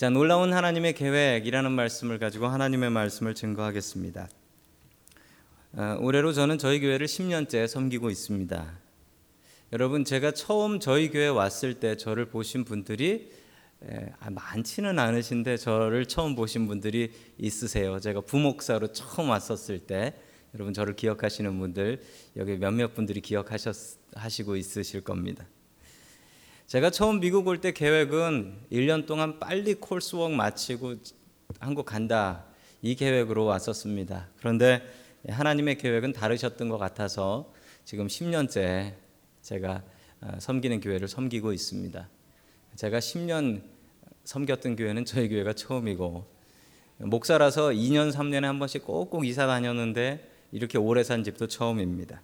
자, 0.00 0.08
놀라운 0.08 0.54
하나님의 0.54 0.94
계획이라는 0.94 1.72
말씀을 1.72 2.18
가지고 2.18 2.46
하나님의 2.46 2.88
말씀을 2.88 3.34
증거하겠습니다. 3.34 4.30
어, 5.74 5.98
올해로 6.00 6.32
저는 6.32 6.56
저희 6.56 6.80
교회를 6.80 7.06
10년째 7.06 7.66
섬기고 7.66 8.08
있습니다. 8.08 8.78
여러분, 9.74 10.06
제가 10.06 10.30
처음 10.30 10.80
저희 10.80 11.10
교회 11.10 11.28
왔을 11.28 11.74
때 11.74 11.98
저를 11.98 12.30
보신 12.30 12.64
분들이 12.64 13.30
에, 13.84 14.10
아, 14.20 14.30
많지는 14.30 14.98
않으신데 14.98 15.58
저를 15.58 16.06
처음 16.06 16.34
보신 16.34 16.66
분들이 16.66 17.12
있으세요. 17.36 18.00
제가 18.00 18.22
부목사로 18.22 18.94
처음 18.94 19.28
왔었을 19.28 19.80
때 19.80 20.14
여러분 20.54 20.72
저를 20.72 20.96
기억하시는 20.96 21.58
분들 21.58 22.00
여기 22.38 22.56
몇몇 22.56 22.94
분들이 22.94 23.20
기억하시고 23.20 24.56
있으실 24.56 25.02
겁니다. 25.02 25.44
제가 26.70 26.90
처음 26.90 27.18
미국 27.18 27.48
올 27.48 27.60
때 27.60 27.72
계획은 27.72 28.66
1년 28.70 29.04
동안 29.04 29.40
빨리 29.40 29.74
콜스웍 29.74 30.30
마치고 30.30 30.94
한국 31.58 31.84
간다. 31.84 32.44
이 32.80 32.94
계획으로 32.94 33.44
왔었습니다. 33.44 34.28
그런데 34.36 34.80
하나님의 35.28 35.78
계획은 35.78 36.12
다르셨던 36.12 36.68
것 36.68 36.78
같아서 36.78 37.52
지금 37.84 38.06
10년째 38.06 38.94
제가 39.42 39.82
어, 40.20 40.30
섬기는 40.38 40.80
교회를 40.80 41.08
섬기고 41.08 41.52
있습니다. 41.52 42.08
제가 42.76 43.00
10년 43.00 43.62
섬겼던 44.22 44.76
교회는 44.76 45.04
저희 45.06 45.28
교회가 45.28 45.54
처음이고 45.54 46.24
목사라서 46.98 47.70
2년 47.70 48.12
3년에 48.12 48.42
한 48.42 48.60
번씩 48.60 48.84
꼭꼭 48.84 49.26
이사 49.26 49.48
다녔는데 49.48 50.30
이렇게 50.52 50.78
오래 50.78 51.02
산 51.02 51.24
집도 51.24 51.48
처음입니다. 51.48 52.22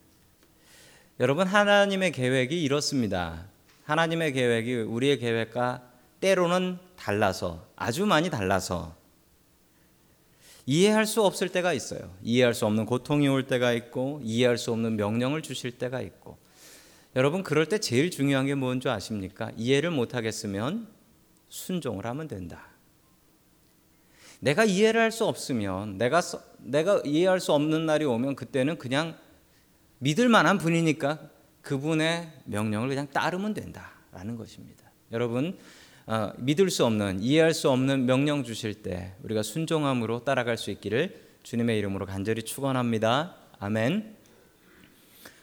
여러분 1.18 1.48
하나님의 1.48 2.12
계획이 2.12 2.62
이렇습니다. 2.62 3.55
하나님의 3.86 4.32
계획이 4.32 4.74
우리의 4.74 5.18
계획과 5.18 5.82
때로는 6.20 6.78
달라서 6.96 7.66
아주 7.76 8.04
많이 8.04 8.30
달라서 8.30 8.96
이해할 10.66 11.06
수 11.06 11.22
없을 11.22 11.48
때가 11.48 11.72
있어요. 11.72 12.12
이해할 12.22 12.52
수 12.52 12.66
없는 12.66 12.84
고통이 12.86 13.28
올 13.28 13.46
때가 13.46 13.72
있고 13.72 14.20
이해할 14.24 14.58
수 14.58 14.72
없는 14.72 14.96
명령을 14.96 15.40
주실 15.40 15.78
때가 15.78 16.00
있고 16.00 16.36
여러분 17.14 17.44
그럴 17.44 17.66
때 17.66 17.78
제일 17.78 18.10
중요한 18.10 18.46
게 18.46 18.56
뭔지 18.56 18.88
아십니까? 18.88 19.52
이해를 19.56 19.92
못 19.92 20.14
하겠으면 20.16 20.88
순종을 21.48 22.04
하면 22.06 22.26
된다. 22.26 22.66
내가 24.40 24.64
이해를 24.64 25.00
할 25.00 25.12
수 25.12 25.24
없으면 25.26 25.96
내가 25.96 26.20
내가 26.58 27.00
이해할 27.04 27.38
수 27.38 27.52
없는 27.52 27.86
날이 27.86 28.04
오면 28.04 28.34
그때는 28.34 28.78
그냥 28.78 29.16
믿을 30.00 30.28
만한 30.28 30.58
분이니까 30.58 31.35
그분의 31.66 32.30
명령을 32.44 32.88
그냥 32.88 33.08
따르면 33.08 33.52
된다라는 33.52 34.36
것입니다. 34.36 34.84
여러분 35.10 35.58
어, 36.06 36.30
믿을 36.38 36.70
수 36.70 36.84
없는 36.84 37.20
이해할 37.20 37.54
수 37.54 37.68
없는 37.70 38.06
명령 38.06 38.44
주실 38.44 38.84
때 38.84 39.14
우리가 39.24 39.42
순종함으로 39.42 40.22
따라갈 40.22 40.56
수 40.56 40.70
있기를 40.70 41.26
주님의 41.42 41.76
이름으로 41.78 42.06
간절히 42.06 42.44
축원합니다. 42.44 43.34
아멘. 43.58 44.14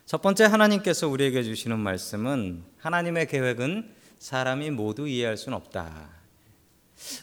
첫 0.06 0.22
번째 0.22 0.46
하나님께서 0.46 1.10
우리에게 1.10 1.44
주시는 1.44 1.78
말씀은 1.78 2.64
하나님의 2.78 3.28
계획은 3.28 3.94
사람이 4.20 4.72
모두 4.72 5.10
이해할 5.10 5.36
수는 5.36 5.58
없다. 5.58 6.10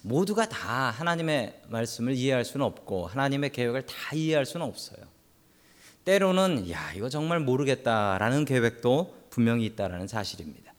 모두가 0.03 0.47
다 0.47 0.91
하나님의 0.91 1.63
말씀을 1.69 2.13
이해할 2.13 2.45
수는 2.45 2.67
없고 2.67 3.07
하나님의 3.07 3.53
계획을 3.53 3.87
다 3.87 4.15
이해할 4.15 4.45
수는 4.45 4.67
없어요. 4.67 5.20
때로는 6.05 6.71
야 6.71 6.93
이거 6.95 7.09
정말 7.09 7.41
모르겠다라는 7.41 8.45
계획도 8.45 9.27
분명히 9.31 9.67
있다라는 9.67 10.09
사실입니다. 10.09 10.73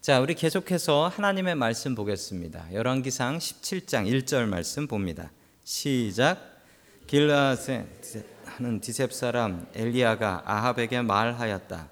자, 0.00 0.20
우리 0.20 0.34
계속해서 0.34 1.08
하나님의 1.08 1.56
말씀 1.56 1.94
보겠습니다. 1.94 2.72
열왕기상 2.72 3.38
17장 3.38 4.06
1절 4.06 4.46
말씀 4.46 4.86
봅니다. 4.86 5.30
시작. 5.64 6.38
길라세 7.06 7.86
하는 8.46 8.80
디셉 8.80 9.12
사람 9.12 9.66
엘리야가 9.74 10.44
아합에게 10.46 11.02
말하였다. 11.02 11.88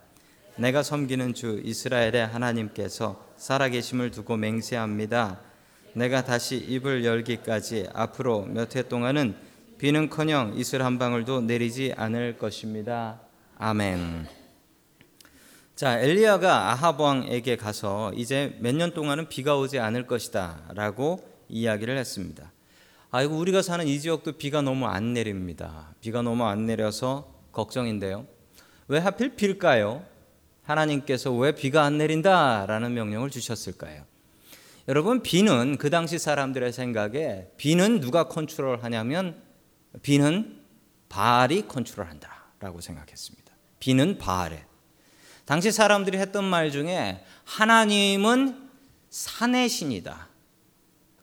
내가 0.56 0.82
섬기는 0.82 1.34
주 1.34 1.60
이스라엘의 1.64 2.26
하나님께서 2.28 3.25
살아계심을 3.36 4.10
두고 4.10 4.36
맹세합니다. 4.36 5.41
내가 5.94 6.25
다시 6.25 6.56
입을 6.56 7.04
열기까지 7.04 7.88
앞으로 7.92 8.47
몇 8.47 8.76
해 8.76 8.82
동안은 8.82 9.47
비는커녕 9.78 10.54
이슬 10.56 10.82
한 10.82 10.98
방울도 10.98 11.42
내리지 11.42 11.94
않을 11.96 12.36
것입니다. 12.36 13.20
아멘. 13.58 14.26
자, 15.76 16.00
엘리야가 16.00 16.72
아합 16.72 17.00
왕에게 17.00 17.56
가서 17.56 18.12
이제 18.14 18.56
몇 18.60 18.74
년 18.74 18.92
동안은 18.92 19.28
비가 19.28 19.56
오지 19.56 19.78
않을 19.78 20.08
것이다라고 20.08 21.20
이야기를 21.48 21.96
했습니다. 21.96 22.50
아이고 23.12 23.36
우리가 23.38 23.62
사는 23.62 23.86
이 23.86 24.00
지역도 24.00 24.32
비가 24.32 24.62
너무 24.62 24.86
안 24.86 25.12
내립니다. 25.12 25.94
비가 26.00 26.22
너무 26.22 26.44
안 26.44 26.66
내려서 26.66 27.32
걱정인데요. 27.52 28.26
왜 28.88 28.98
하필 28.98 29.36
빌까요? 29.36 30.02
하나님께서 30.64 31.32
왜 31.32 31.52
비가 31.52 31.84
안 31.84 31.98
내린다라는 31.98 32.94
명령을 32.94 33.30
주셨을까요? 33.30 34.02
여러분 34.88 35.22
비는 35.22 35.76
그 35.78 35.88
당시 35.88 36.18
사람들의 36.18 36.72
생각에 36.72 37.46
비는 37.56 38.00
누가 38.00 38.24
컨트롤하냐면 38.24 39.46
비는 40.03 40.60
바알이 41.09 41.66
컨트롤한다라고 41.69 42.81
생각했습니다. 42.81 43.53
비는 43.81 44.19
바알에. 44.19 44.64
당시 45.44 45.72
사람들이 45.72 46.19
했던 46.19 46.44
말 46.44 46.70
중에 46.70 47.25
하나님은 47.44 48.69
산의 49.10 49.69
신이다. 49.69 50.28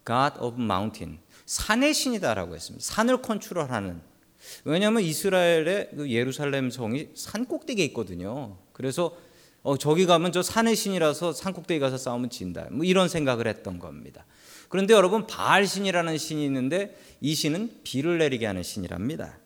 God 0.06 0.40
of 0.40 0.59
mountain. 0.59 1.19
산의 1.46 1.94
신이다라고 1.94 2.56
했습니다. 2.56 2.84
산을 2.84 3.22
컨트롤하는. 3.22 4.02
왜냐하면 4.64 5.03
이스라엘의 5.03 5.90
그 5.96 6.09
예루살렘 6.09 6.69
성이 6.72 7.09
산 7.16 7.46
꼭대기에 7.46 7.85
있거든요. 7.85 8.58
그래서 8.74 9.16
어, 9.62 9.78
저기 9.78 10.06
가면 10.06 10.31
저 10.31 10.44
산의 10.44 10.75
신이라서 10.75 11.34
산 11.34 11.53
꼭대기 11.53 11.80
가서 11.80 11.97
싸우면 11.97 12.30
진다. 12.30 12.68
뭐 12.72 12.85
이런 12.85 13.09
생각을 13.09 13.47
했던 13.47 13.80
겁니다. 13.80 14.25
그런데 14.70 14.94
여러분 14.94 15.28
바알 15.28 15.66
신이라는 15.68 16.18
신이 16.18 16.44
있는데 16.46 16.96
이 17.22 17.34
신은 17.36 17.81
비를 17.84 18.18
내리게 18.18 18.46
하는 18.46 18.64
신이랍니다. 18.64 19.38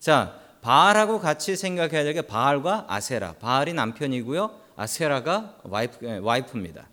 자, 0.00 0.38
바알하고 0.62 1.20
같이 1.20 1.56
생각해야 1.56 2.04
될 2.04 2.14
게 2.14 2.22
바알과 2.22 2.86
아세라. 2.88 3.34
바알이 3.34 3.74
남편이고요. 3.74 4.60
아세라가 4.76 5.58
와이프, 5.64 6.06
예, 6.06 6.16
와이프입니다. 6.18 6.88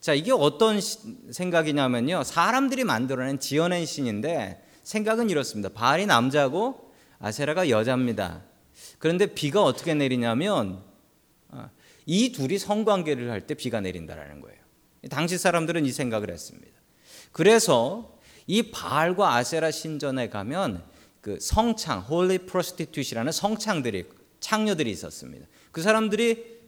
자, 0.00 0.14
이게 0.14 0.32
어떤 0.32 0.80
시, 0.80 0.98
생각이냐면요. 1.30 2.24
사람들이 2.24 2.84
만들어낸 2.84 3.38
지어낸 3.38 3.84
신인데 3.84 4.62
생각은 4.82 5.28
이렇습니다. 5.30 5.68
바알이 5.68 6.06
남자고 6.06 6.92
아세라가 7.18 7.68
여자입니다. 7.68 8.42
그런데 8.98 9.26
비가 9.26 9.62
어떻게 9.62 9.94
내리냐면 9.94 10.82
어, 11.50 11.68
이 12.06 12.32
둘이 12.32 12.58
성관계를 12.58 13.30
할 13.30 13.46
때 13.46 13.54
비가 13.54 13.80
내린다라는 13.80 14.40
거예요. 14.40 14.58
당시 15.10 15.38
사람들은 15.38 15.86
이 15.86 15.92
생각을 15.92 16.30
했습니다. 16.30 16.72
그래서 17.32 18.18
이 18.46 18.70
바알과 18.70 19.34
아세라 19.34 19.70
신전에 19.70 20.28
가면 20.28 20.82
그 21.20 21.38
성창, 21.40 22.00
holy 22.00 22.38
prostitute라는 22.46 23.32
성창들이 23.32 24.04
창녀들이 24.40 24.90
있었습니다. 24.90 25.46
그 25.72 25.82
사람들이 25.82 26.58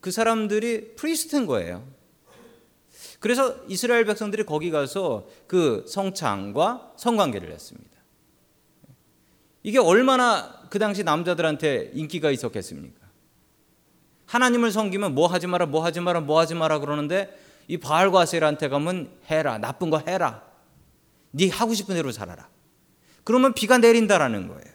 그 0.00 0.10
사람들이 0.10 0.96
priest인 0.96 1.46
거예요. 1.46 1.86
그래서 3.20 3.56
이스라엘 3.68 4.04
백성들이 4.04 4.44
거기 4.44 4.70
가서 4.70 5.26
그 5.46 5.84
성창과 5.88 6.92
성관계를 6.96 7.50
했습니다. 7.52 7.90
이게 9.62 9.78
얼마나 9.78 10.66
그 10.68 10.78
당시 10.78 11.04
남자들한테 11.04 11.92
인기가 11.94 12.30
있었겠습니까? 12.30 13.00
하나님을 14.26 14.72
섬기면 14.72 15.14
뭐 15.14 15.26
하지 15.26 15.46
마라, 15.46 15.66
뭐 15.66 15.84
하지 15.84 16.00
마라, 16.00 16.20
뭐 16.20 16.38
하지 16.38 16.54
마라 16.54 16.80
그러는데 16.80 17.34
이 17.68 17.76
바알과 17.78 18.20
아셀한테 18.20 18.68
가면 18.68 19.10
해라. 19.30 19.58
나쁜 19.58 19.90
거 19.90 19.98
해라. 19.98 20.42
네 21.30 21.48
하고 21.48 21.74
싶은 21.74 21.94
대로 21.94 22.12
살아라. 22.12 22.48
그러면 23.24 23.54
비가 23.54 23.78
내린다라는 23.78 24.48
거예요. 24.48 24.74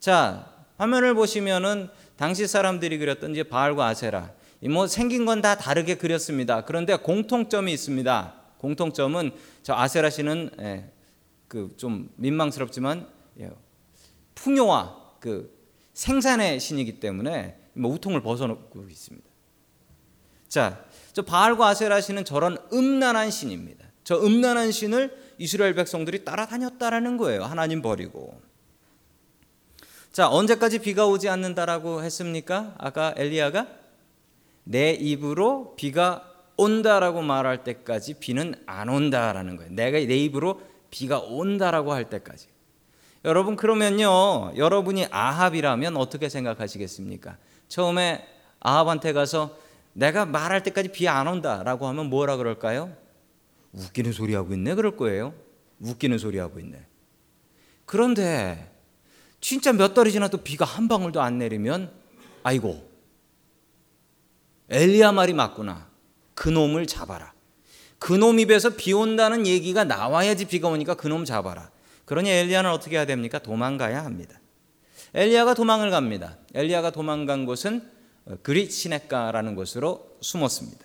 자, 0.00 0.52
화면을 0.76 1.14
보시면은 1.14 1.88
당시 2.16 2.46
사람들이 2.46 2.98
그렸던 2.98 3.32
이제 3.32 3.42
바알과 3.42 3.86
아세라. 3.86 4.32
뭐 4.68 4.86
생긴 4.88 5.24
건 5.24 5.40
다 5.40 5.56
다르게 5.56 5.94
그렸습니다. 5.96 6.64
그런데 6.64 6.96
공통점이 6.96 7.72
있습니다. 7.72 8.34
공통점은 8.58 9.30
저 9.62 9.74
아세라 9.74 10.10
씨는 10.10 10.50
예, 10.60 10.90
그좀 11.46 12.10
민망스럽지만 12.16 13.08
예, 13.40 13.50
풍요와 14.34 15.14
그 15.20 15.56
생산의 15.94 16.58
신이기 16.58 16.98
때문에 16.98 17.58
뭐 17.74 17.92
우통을 17.92 18.20
벗어놓고 18.20 18.88
있습니다. 18.88 19.28
자, 20.48 20.84
저 21.12 21.22
바알과 21.22 21.68
아세라 21.68 22.00
신은 22.00 22.24
저런 22.24 22.56
음란한 22.72 23.30
신입니다. 23.30 23.86
저 24.04 24.18
음란한 24.20 24.72
신을 24.72 25.16
이스라엘 25.38 25.74
백성들이 25.74 26.24
따라다녔다라는 26.24 27.16
거예요. 27.16 27.44
하나님 27.44 27.82
버리고. 27.82 28.40
자, 30.12 30.28
언제까지 30.28 30.80
비가 30.80 31.06
오지 31.06 31.28
않는다라고 31.28 32.02
했습니까? 32.02 32.74
아까 32.78 33.14
엘리야가 33.16 33.66
내 34.64 34.92
입으로 34.92 35.74
비가 35.76 36.24
온다라고 36.56 37.22
말할 37.22 37.62
때까지 37.62 38.14
비는 38.14 38.54
안 38.66 38.88
온다라는 38.88 39.56
거예요. 39.56 39.70
내가 39.72 39.98
내 39.98 40.16
입으로 40.16 40.60
비가 40.90 41.20
온다라고 41.20 41.92
할 41.92 42.10
때까지. 42.10 42.48
여러분 43.24 43.56
그러면요. 43.56 44.52
여러분이 44.56 45.06
아합이라면 45.10 45.96
어떻게 45.96 46.28
생각하시겠습니까? 46.28 47.36
처음에 47.68 48.26
아합한테 48.60 49.12
가서 49.12 49.56
내가 49.92 50.24
말할 50.26 50.62
때까지 50.62 50.90
비 50.90 51.08
안 51.08 51.26
온다라고 51.26 51.86
하면 51.88 52.06
뭐라 52.06 52.36
그럴까요? 52.36 52.94
웃기는 53.72 54.12
소리 54.12 54.34
하고 54.34 54.54
있네 54.54 54.74
그럴 54.74 54.96
거예요. 54.96 55.34
웃기는 55.80 56.18
소리 56.18 56.38
하고 56.38 56.58
있네. 56.60 56.84
그런데 57.84 58.70
진짜 59.40 59.72
몇 59.72 59.94
달이 59.94 60.10
지나도 60.12 60.38
비가 60.38 60.64
한 60.64 60.88
방울도 60.88 61.20
안 61.20 61.38
내리면 61.38 61.90
아이고 62.42 62.88
엘리야 64.70 65.12
말이 65.12 65.32
맞구나. 65.32 65.88
그 66.34 66.48
놈을 66.48 66.86
잡아라. 66.86 67.32
그놈 67.98 68.38
입에서 68.38 68.70
비 68.70 68.92
온다는 68.92 69.46
얘기가 69.46 69.84
나와야지 69.84 70.44
비가 70.44 70.68
오니까 70.68 70.94
그놈 70.94 71.24
잡아라. 71.24 71.70
그러니 72.04 72.30
엘리야는 72.30 72.70
어떻게 72.70 72.96
해야 72.96 73.06
됩니까? 73.06 73.38
도망가야 73.38 74.04
합니다. 74.04 74.40
엘리야가 75.14 75.54
도망을 75.54 75.90
갑니다. 75.90 76.36
엘리야가 76.54 76.90
도망간 76.90 77.44
곳은 77.46 77.90
그릿 78.42 78.72
시냇가라는 78.72 79.54
곳으로 79.54 80.16
숨었습니다. 80.20 80.84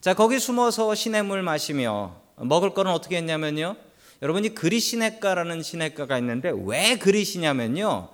자, 0.00 0.14
거기 0.14 0.38
숨어서 0.38 0.94
시냇물 0.94 1.42
마시며 1.42 2.16
먹을 2.36 2.72
거는 2.72 2.90
어떻게 2.90 3.16
했냐면요. 3.16 3.76
여러분이 4.22 4.54
그릿 4.54 4.82
시냇가라는 4.82 5.62
시냇가가 5.62 6.18
있는데 6.18 6.52
왜 6.64 6.96
그릿이냐면요. 6.98 8.08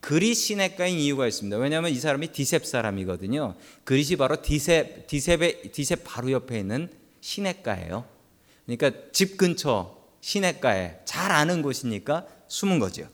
그릿 0.00 0.36
시냇가인 0.36 0.98
이유가 0.98 1.26
있습니다. 1.26 1.56
왜냐하면 1.56 1.90
이 1.90 1.96
사람이 1.96 2.28
디셉 2.28 2.64
사람이거든요. 2.64 3.54
그릿이 3.84 4.16
바로 4.16 4.40
디셉 4.40 5.06
디셉의 5.06 5.72
디셉 5.72 6.02
바로 6.04 6.30
옆에 6.30 6.58
있는 6.58 6.90
시냇가예요. 7.20 8.04
그러니까 8.66 8.92
집 9.12 9.36
근처 9.36 9.96
시냇가에 10.20 11.00
잘 11.04 11.32
아는 11.32 11.62
곳이니까 11.62 12.26
숨은 12.48 12.78
거죠. 12.78 13.08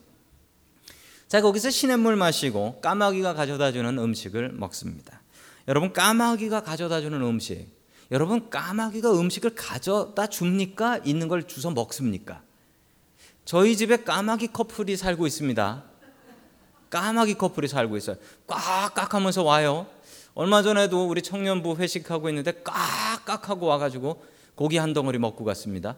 자, 1.33 1.41
거기서 1.41 1.71
시냇물 1.71 2.15
마시고 2.15 2.79
까마귀가 2.81 3.33
가져다 3.33 3.71
주는 3.71 3.97
음식을 3.97 4.51
먹습니다. 4.51 5.19
여러분 5.67 5.91
까마귀가 5.91 6.61
가져다 6.61 7.01
주는 7.01 7.19
음식. 7.23 7.69
여러분 8.11 8.51
까마귀가 8.51 9.19
음식을 9.19 9.55
가져다 9.55 10.27
줍니까? 10.27 10.99
있는 11.03 11.27
걸 11.27 11.47
주워 11.47 11.73
먹습니까? 11.73 12.43
저희 13.45 13.75
집에 13.75 14.03
까마귀 14.03 14.49
커플이 14.49 14.95
살고 14.95 15.25
있습니다. 15.25 15.83
까마귀 16.91 17.33
커플이 17.33 17.67
살고 17.67 17.97
있어요. 17.97 18.17
꽉꽉 18.45 19.15
하면서 19.15 19.41
와요. 19.41 19.87
얼마 20.35 20.61
전에도 20.61 21.07
우리 21.07 21.23
청년부 21.23 21.77
회식하고 21.77 22.29
있는데 22.29 22.61
꽉꽉 22.63 23.49
하고 23.49 23.65
와가지고 23.65 24.23
고기 24.53 24.77
한 24.77 24.93
덩어리 24.93 25.17
먹고 25.17 25.43
갔습니다. 25.45 25.95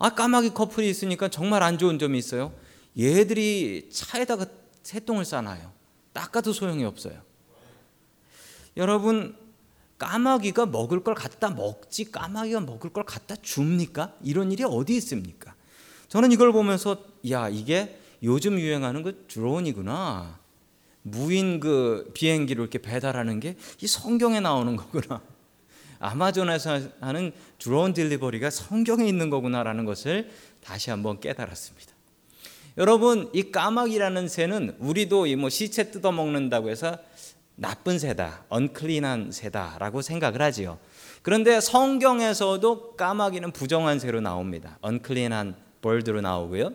아, 0.00 0.10
까마귀 0.10 0.54
커플이 0.54 0.90
있으니까 0.90 1.28
정말 1.28 1.62
안 1.62 1.78
좋은 1.78 2.00
점이 2.00 2.18
있어요. 2.18 2.52
얘들이 3.00 3.88
차에다가 3.90 4.46
새똥을 4.82 5.24
싸놔요. 5.24 5.72
닦아도 6.12 6.52
소용이 6.52 6.84
없어요. 6.84 7.20
여러분, 8.76 9.36
까마귀가 9.98 10.66
먹을 10.66 11.02
걸 11.04 11.14
갖다 11.14 11.50
먹지 11.50 12.10
까마귀가 12.10 12.60
먹을 12.60 12.90
걸 12.90 13.04
갖다 13.04 13.36
줍니까? 13.36 14.14
이런 14.22 14.50
일이 14.52 14.64
어디 14.64 14.96
있습니까? 14.96 15.54
저는 16.08 16.32
이걸 16.32 16.52
보면서 16.52 17.04
야, 17.30 17.48
이게 17.48 17.98
요즘 18.22 18.58
유행하는 18.58 19.02
그 19.02 19.24
드론이구나. 19.28 20.38
무인 21.02 21.60
그 21.60 22.10
비행기로 22.14 22.62
이렇게 22.62 22.78
배달하는 22.78 23.40
게 23.40 23.56
이 23.80 23.86
성경에 23.86 24.40
나오는 24.40 24.76
거구나. 24.76 25.22
아마존에서 25.98 26.80
하는 27.00 27.32
드론 27.58 27.92
딜리버리가 27.92 28.50
성경에 28.50 29.06
있는 29.06 29.28
거구나라는 29.30 29.84
것을 29.84 30.30
다시 30.62 30.90
한번 30.90 31.20
깨달았습니다. 31.20 31.89
여러분, 32.78 33.28
이 33.32 33.50
까마귀라는 33.50 34.28
새는 34.28 34.76
우리도 34.78 35.26
이 35.26 35.34
뭐 35.36 35.48
시체 35.50 35.90
뜯어 35.90 36.12
먹는다고 36.12 36.70
해서 36.70 36.98
나쁜 37.56 37.98
새다, 37.98 38.44
언클린한 38.48 39.32
새다라고 39.32 40.02
생각을 40.02 40.40
하지요. 40.40 40.78
그런데 41.22 41.60
성경에서도 41.60 42.96
까마귀는 42.96 43.52
부정한 43.52 43.98
새로 43.98 44.20
나옵니다. 44.20 44.78
언클린한 44.80 45.54
벌드로 45.82 46.20
나오고요. 46.22 46.72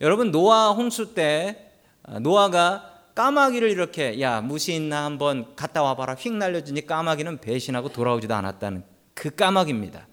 여러분 0.00 0.30
노아 0.30 0.70
홍수 0.70 1.14
때 1.14 1.72
아, 2.04 2.18
노아가 2.18 2.90
까마귀를 3.14 3.70
이렇게 3.70 4.20
야 4.20 4.40
무시 4.40 4.74
있나 4.74 5.04
한번 5.04 5.54
갔다 5.56 5.82
와봐라 5.82 6.14
휙 6.14 6.32
날려주니 6.34 6.86
까마귀는 6.86 7.38
배신하고 7.38 7.88
돌아오지도 7.90 8.34
않았다는 8.34 8.84
그 9.14 9.30
까마귀입니다. 9.34 10.06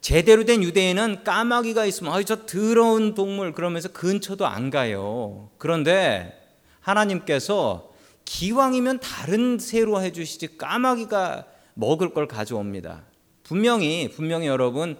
제대로 0.00 0.44
된 0.44 0.62
유대인은 0.62 1.24
까마귀가 1.24 1.84
있으면 1.84 2.12
아저 2.12 2.46
더러운 2.46 3.14
동물 3.14 3.52
그러면서 3.52 3.92
근처도 3.92 4.46
안 4.46 4.70
가요. 4.70 5.50
그런데 5.58 6.38
하나님께서 6.80 7.92
기왕이면 8.24 9.00
다른 9.00 9.58
새로 9.58 10.00
해주시지 10.00 10.56
까마귀가 10.56 11.46
먹을 11.74 12.14
걸 12.14 12.26
가져옵니다. 12.28 13.02
분명히 13.42 14.10
분명히 14.10 14.46
여러분 14.46 14.96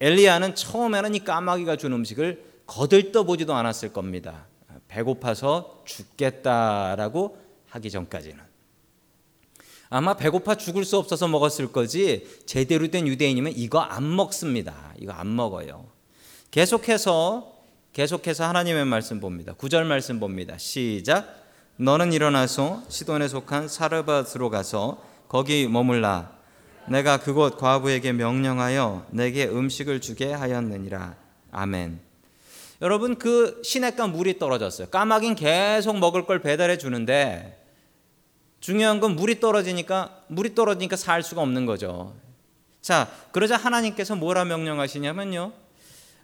엘리야는 0.00 0.54
처음에는 0.54 1.14
이 1.14 1.24
까마귀가 1.24 1.76
준 1.76 1.92
음식을 1.92 2.44
거들떠 2.66 3.24
보지도 3.24 3.54
않았을 3.54 3.92
겁니다. 3.92 4.46
배고파서 4.88 5.82
죽겠다라고 5.84 7.38
하기 7.70 7.90
전까지는. 7.90 8.51
아마 9.94 10.14
배고파 10.14 10.54
죽을 10.54 10.86
수 10.86 10.96
없어서 10.96 11.28
먹었을 11.28 11.70
거지 11.70 12.26
제대로 12.46 12.88
된 12.88 13.06
유대인이면 13.06 13.52
이거 13.56 13.80
안 13.80 14.16
먹습니다. 14.16 14.94
이거 14.98 15.12
안 15.12 15.36
먹어요. 15.36 15.84
계속해서 16.50 17.52
계속해서 17.92 18.44
하나님의 18.48 18.86
말씀 18.86 19.20
봅니다. 19.20 19.52
구절 19.52 19.84
말씀 19.84 20.18
봅니다. 20.18 20.56
시작. 20.56 21.44
너는 21.76 22.14
일어나서 22.14 22.82
시돈에 22.88 23.28
속한 23.28 23.68
사르밧으로 23.68 24.48
가서 24.48 25.04
거기 25.28 25.68
머물라. 25.68 26.38
내가 26.88 27.18
그곳 27.18 27.58
과부에게 27.58 28.12
명령하여 28.12 29.08
내게 29.10 29.46
음식을 29.46 30.00
주게 30.00 30.32
하였느니라. 30.32 31.16
아멘. 31.50 32.00
여러분 32.80 33.18
그 33.18 33.60
시냇가 33.62 34.06
물이 34.06 34.38
떨어졌어요. 34.38 34.88
까마귀는 34.88 35.36
계속 35.36 35.98
먹을 35.98 36.24
걸 36.24 36.40
배달해 36.40 36.78
주는데 36.78 37.61
중요한 38.62 39.00
건 39.00 39.16
물이 39.16 39.40
떨어지니까 39.40 40.22
물이 40.28 40.54
떨어지니까 40.54 40.94
살 40.94 41.24
수가 41.24 41.42
없는 41.42 41.66
거죠. 41.66 42.14
자, 42.80 43.10
그러자 43.32 43.56
하나님께서 43.56 44.14
뭐라 44.14 44.44
명령하시냐면요. 44.44 45.52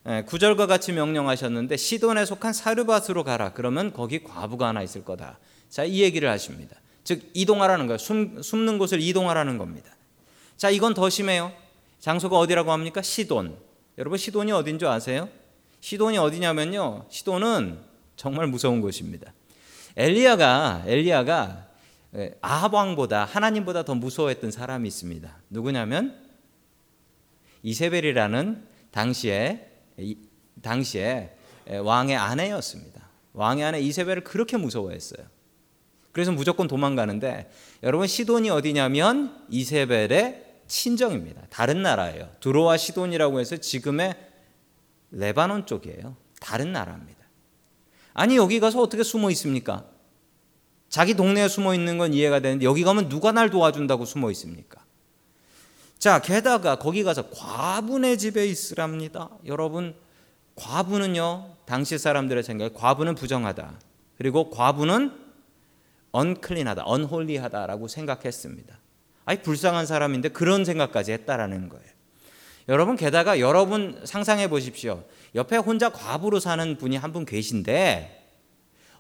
예, 0.09 0.23
구절과 0.25 0.69
같이 0.69 0.93
명령하셨는데 0.93 1.77
시돈에 1.77 2.25
속한 2.25 2.53
사르밧으로 2.53 3.25
가라. 3.25 3.53
그러면 3.55 3.93
거기 3.93 4.23
과부가 4.23 4.69
하나 4.69 4.83
있을 4.85 5.05
거다. 5.05 5.41
자, 5.69 5.83
이 5.83 6.01
얘기를 6.01 6.31
하십니다. 6.31 6.77
즉 7.03 7.29
이동하라는 7.35 7.89
거예요. 7.89 7.99
숨, 7.99 8.41
숨는 8.41 8.79
곳을 8.79 9.01
이동하라는 9.01 9.59
겁니다. 9.59 9.91
자, 10.57 10.71
이건 10.71 10.95
더 10.95 11.11
심해요. 11.11 11.53
장소가 11.99 12.39
어디라고 12.39 12.71
합니까? 12.71 13.03
시돈. 13.03 13.57
여러분 13.99 14.17
시돈이 14.17 14.53
어딘 14.53 14.79
줄 14.79 14.87
아세요? 14.87 15.29
시돈이 15.81 16.19
어디냐면요. 16.19 17.07
시돈은 17.11 17.81
정말 18.15 18.47
무서운 18.47 18.81
곳입니다. 18.81 19.33
엘리야가 19.97 20.85
엘리야가 20.87 21.68
아합 22.41 22.73
왕보다 22.73 23.25
하나님보다 23.25 23.85
더 23.85 23.95
무서워했던 23.95 24.51
사람이 24.51 24.89
있습니다. 24.89 25.37
누구냐면 25.51 26.19
이세벨이라는 27.63 28.67
당시에 28.91 29.71
당시에 30.63 31.35
왕의 31.83 32.17
아내였습니다. 32.17 33.09
왕의 33.35 33.65
아내 33.65 33.81
이세벨을 33.81 34.25
그렇게 34.25 34.57
무서워했어요. 34.57 35.27
그래서 36.13 36.33
무조건 36.33 36.67
도망가는데 36.67 37.51
여러분 37.83 38.07
시돈이 38.07 38.51
어디냐면 38.51 39.47
이세벨의 39.51 40.47
친정입니다. 40.67 41.43
다른 41.51 41.83
나라예요. 41.83 42.31
두로와 42.41 42.77
시돈이라고 42.77 43.41
해서 43.41 43.57
지금의 43.57 44.17
레바논 45.11 45.67
쪽이에요. 45.67 46.17
다른 46.41 46.73
나라입니다. 46.73 47.19
아니 48.15 48.37
여기 48.37 48.61
가서 48.61 48.81
어떻게 48.81 49.03
숨어 49.03 49.31
있습니까? 49.31 49.85
자기 50.89 51.15
동네에 51.15 51.49
숨어 51.49 51.75
있는 51.75 51.99
건 51.99 52.15
이해가 52.15 52.41
되는데 52.41 52.65
여기 52.65 52.83
가면 52.83 53.09
누가 53.09 53.33
날 53.33 53.51
도와준다고 53.51 54.05
숨어 54.05 54.31
있습니까? 54.33 54.83
자, 55.99 56.21
게다가 56.21 56.77
거기 56.77 57.03
가서 57.03 57.29
과분의 57.31 58.19
집에 58.19 58.47
있으랍니다. 58.47 59.31
여러분, 59.47 59.95
과부는요, 60.55 61.57
당시 61.67 61.99
사람들의 61.99 62.43
생각에 62.43 62.71
과부는 62.73 63.15
부정하다. 63.17 63.79
그리고 64.17 64.51
과부는 64.51 65.13
언클린하다, 66.13 66.83
언홀리하다라고 66.87 67.89
생각했습니다. 67.89 68.79
아니 69.25 69.43
불쌍한 69.43 69.85
사람인데 69.87 70.31
그런 70.31 70.65
생각까지 70.65 71.13
했다라는 71.13 71.69
거예요. 71.69 71.85
여러분 72.69 72.97
게다가 72.97 73.41
여러분 73.41 74.01
상상해 74.05 74.49
보십시오. 74.49 75.05
옆에 75.35 75.57
혼자 75.57 75.91
과부로 75.91 76.41
사는 76.41 76.77
분이 76.79 76.97
한 76.97 77.13
분 77.13 77.27
계신데 77.27 78.18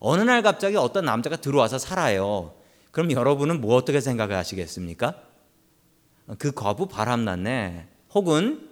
어느 0.00 0.23
날 0.23 0.43
갑자기 0.43 0.76
어떤 0.76 1.05
남자가 1.05 1.37
들어와서 1.37 1.78
살아요. 1.78 2.55
그럼 2.90 3.11
여러분은 3.12 3.61
뭐 3.61 3.76
어떻게 3.76 4.00
생각을 4.00 4.37
하시겠습니까? 4.37 5.14
그 6.38 6.52
과부 6.52 6.88
바람났네. 6.88 7.88
혹은 8.14 8.69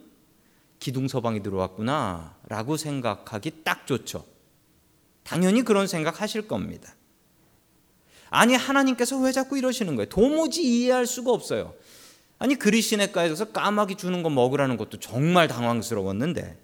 기둥 0.79 1.09
서방이 1.09 1.43
들어왔구나 1.43 2.37
라고 2.49 2.77
생각하기 2.77 3.65
딱 3.65 3.87
좋죠. 3.87 4.25
당연히 5.23 5.63
그런 5.63 5.87
생각 5.87 6.21
하실 6.21 6.47
겁니다. 6.47 6.95
아니 8.31 8.55
하나님께서 8.55 9.19
왜 9.19 9.33
자꾸 9.33 9.57
이러시는 9.59 9.97
거예요? 9.97 10.09
도무지 10.09 10.63
이해할 10.63 11.07
수가 11.07 11.33
없어요. 11.33 11.75
아니 12.39 12.55
그리시네가에 12.57 13.35
서 13.35 13.47
까마귀 13.47 13.97
주는 13.97 14.23
거 14.23 14.31
먹으라는 14.31 14.77
것도 14.77 15.01
정말 15.01 15.49
당황스러웠는데 15.49 16.59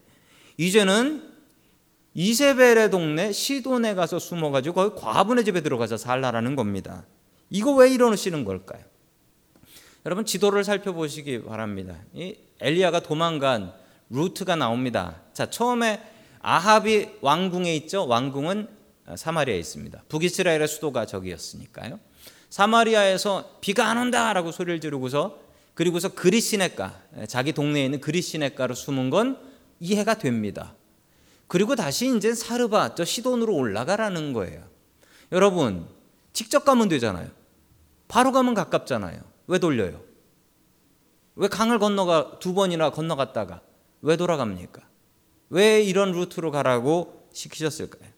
이제는 0.58 1.31
이세벨의 2.14 2.90
동네 2.90 3.32
시돈에 3.32 3.94
가서 3.94 4.18
숨어가지고 4.18 4.74
거기 4.74 5.00
과분의 5.00 5.44
집에 5.44 5.60
들어가서 5.62 5.96
살라라는 5.96 6.56
겁니다. 6.56 7.06
이거 7.50 7.72
왜 7.74 7.90
이러시는 7.90 8.44
걸까요? 8.44 8.82
여러분 10.04 10.24
지도를 10.24 10.64
살펴보시기 10.64 11.44
바랍니다. 11.44 11.96
이 12.12 12.36
엘리야가 12.60 13.00
도망간 13.00 13.72
루트가 14.10 14.56
나옵니다. 14.56 15.22
자 15.32 15.48
처음에 15.48 16.02
아합이 16.40 17.08
왕궁에 17.20 17.74
있죠. 17.76 18.06
왕궁은 18.06 18.68
사마리아에 19.16 19.58
있습니다. 19.58 20.04
북이스라엘의 20.08 20.68
수도가 20.68 21.06
저기였으니까요. 21.06 21.98
사마리아에서 22.50 23.58
비가 23.60 23.86
안 23.88 23.98
온다라고 23.98 24.52
소리를 24.52 24.80
지르고서 24.80 25.38
그리고서 25.74 26.10
그리시네가 26.10 27.00
자기 27.28 27.52
동네에 27.52 27.84
있는 27.84 28.00
그리시네가로 28.00 28.74
숨은 28.74 29.08
건 29.08 29.38
이해가 29.80 30.18
됩니다. 30.18 30.74
그리고 31.52 31.76
다시 31.76 32.16
이제 32.16 32.34
사르바 32.34 32.94
저 32.94 33.04
시돈으로 33.04 33.54
올라가라는 33.54 34.32
거예요. 34.32 34.64
여러분 35.32 35.86
직접 36.32 36.64
가면 36.64 36.88
되잖아요. 36.88 37.28
바로 38.08 38.32
가면 38.32 38.54
가깝잖아요. 38.54 39.20
왜 39.48 39.58
돌려요? 39.58 40.00
왜 41.36 41.48
강을 41.48 41.78
건너가 41.78 42.38
두 42.40 42.54
번이나 42.54 42.88
건너갔다가 42.88 43.60
왜 44.00 44.16
돌아갑니까? 44.16 44.80
왜 45.50 45.82
이런 45.82 46.12
루트로 46.12 46.52
가라고 46.52 47.28
시키셨을까요? 47.34 48.08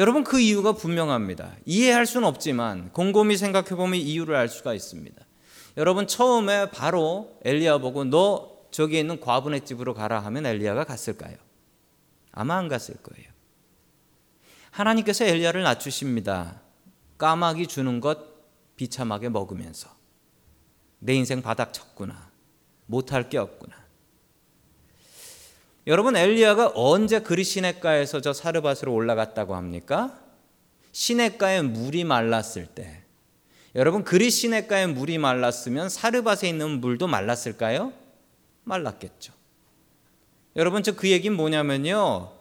여러분 0.00 0.24
그 0.24 0.40
이유가 0.40 0.72
분명합니다. 0.72 1.54
이해할 1.66 2.04
수는 2.06 2.26
없지만 2.26 2.92
곰곰이 2.92 3.36
생각해 3.36 3.76
보면 3.76 3.94
이유를 4.00 4.34
알 4.34 4.48
수가 4.48 4.74
있습니다. 4.74 5.24
여러분 5.76 6.08
처음에 6.08 6.72
바로 6.72 7.38
엘리야 7.44 7.78
보고 7.78 8.02
너 8.02 8.57
저기 8.78 9.00
있는 9.00 9.18
과분의 9.18 9.64
집으로 9.64 9.92
가라 9.92 10.20
하면 10.20 10.46
엘리야가 10.46 10.84
갔을까요? 10.84 11.36
아마 12.30 12.58
안 12.58 12.68
갔을 12.68 12.94
거예요. 13.02 13.28
하나님께서 14.70 15.24
엘리야를 15.24 15.64
낮추십니다. 15.64 16.60
까마귀 17.18 17.66
주는 17.66 17.98
것 17.98 18.20
비참하게 18.76 19.30
먹으면서 19.30 19.90
내 21.00 21.14
인생 21.14 21.42
바닥 21.42 21.72
쳤구나. 21.72 22.30
못할 22.86 23.28
게 23.28 23.38
없구나. 23.38 23.74
여러분 25.88 26.14
엘리야가 26.14 26.70
언제 26.76 27.18
그리 27.18 27.42
시냇가에서 27.42 28.20
저 28.20 28.32
사르밧으로 28.32 28.94
올라갔다고 28.94 29.56
합니까? 29.56 30.20
시냇가에 30.92 31.62
물이 31.62 32.04
말랐을 32.04 32.68
때. 32.76 33.02
여러분 33.74 34.04
그리 34.04 34.30
시냇가에 34.30 34.86
물이 34.86 35.18
말랐으면 35.18 35.88
사르밧에 35.88 36.48
있는 36.48 36.80
물도 36.80 37.08
말랐을까요? 37.08 38.06
말랐겠죠. 38.68 39.32
여러분 40.56 40.82
저 40.82 40.92
그 40.92 41.10
얘기는 41.10 41.36
뭐냐면요. 41.36 42.32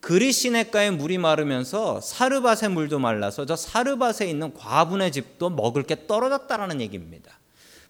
그리 0.00 0.30
시냇가에 0.30 0.90
물이 0.90 1.18
마르면서 1.18 2.00
사르밧의 2.00 2.70
물도 2.70 2.98
말라서 3.00 3.44
저 3.44 3.56
사르밧에 3.56 4.28
있는 4.28 4.54
과분의 4.54 5.10
집도 5.10 5.50
먹을 5.50 5.82
게 5.82 6.06
떨어졌다라는 6.06 6.80
얘기입니다. 6.80 7.40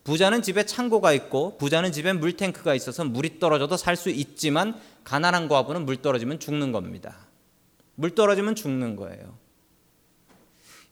부자는 0.02 0.40
집에 0.40 0.64
창고가 0.64 1.12
있고 1.12 1.58
부자는 1.58 1.92
집에 1.92 2.12
물탱크가 2.12 2.75
있어서 2.75 3.04
물이 3.04 3.38
떨어져도 3.38 3.76
살 3.76 3.96
수 3.96 4.08
있지만 4.08 4.80
가난한 5.04 5.48
과부는 5.48 5.84
물 5.84 6.00
떨어지면 6.00 6.38
죽는 6.38 6.72
겁니다. 6.72 7.16
물 7.96 8.14
떨어지면 8.14 8.54
죽는 8.54 8.96
거예요. 8.96 9.36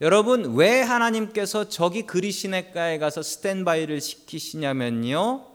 여러분 0.01 0.55
왜 0.55 0.81
하나님께서 0.81 1.69
저기 1.69 2.03
그리 2.03 2.31
시냇가에 2.31 2.97
가서 2.99 3.23
스탠바이를 3.23 4.01
시키시냐면요. 4.01 5.54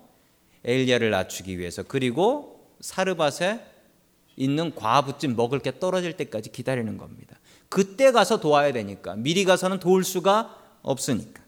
엘리야를 0.65 1.11
낮추기 1.11 1.59
위해서 1.59 1.83
그리고 1.83 2.75
사르밧에 2.81 3.61
있는 4.37 4.75
과부집 4.75 5.35
먹을 5.35 5.59
게 5.59 5.79
떨어질 5.79 6.17
때까지 6.17 6.51
기다리는 6.53 6.97
겁니다. 6.97 7.39
그때 7.69 8.11
가서 8.11 8.41
도와야 8.41 8.73
되니까 8.73 9.15
미리 9.17 9.45
가서는 9.45 9.81
도울 9.81 10.05
수가 10.05 10.57
없으니까. 10.83 11.43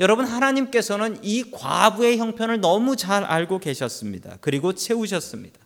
여러분 0.00 0.24
하나님께서는 0.24 1.18
이 1.22 1.50
과부의 1.50 2.16
형편을 2.18 2.60
너무 2.60 2.96
잘 2.96 3.22
알고 3.22 3.58
계셨습니다. 3.58 4.38
그리고 4.40 4.72
채우셨습니다. 4.72 5.60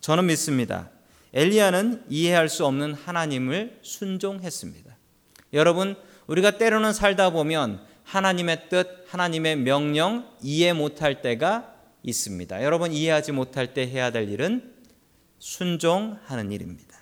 저는 0.00 0.26
믿습니다. 0.26 0.90
엘리야는 1.34 2.04
이해할 2.08 2.48
수 2.48 2.64
없는 2.64 2.94
하나님을 2.94 3.78
순종했습니다. 3.82 4.96
여러분 5.52 5.94
우리가 6.26 6.52
때로는 6.52 6.92
살다 6.92 7.30
보면 7.30 7.84
하나님의 8.10 8.68
뜻, 8.68 9.04
하나님의 9.08 9.56
명령 9.56 10.28
이해 10.42 10.72
못할 10.72 11.22
때가 11.22 11.74
있습니다. 12.02 12.64
여러분 12.64 12.92
이해하지 12.92 13.30
못할 13.30 13.72
때 13.72 13.86
해야 13.86 14.10
될 14.10 14.28
일은 14.28 14.74
순종하는 15.38 16.50
일입니다. 16.50 16.96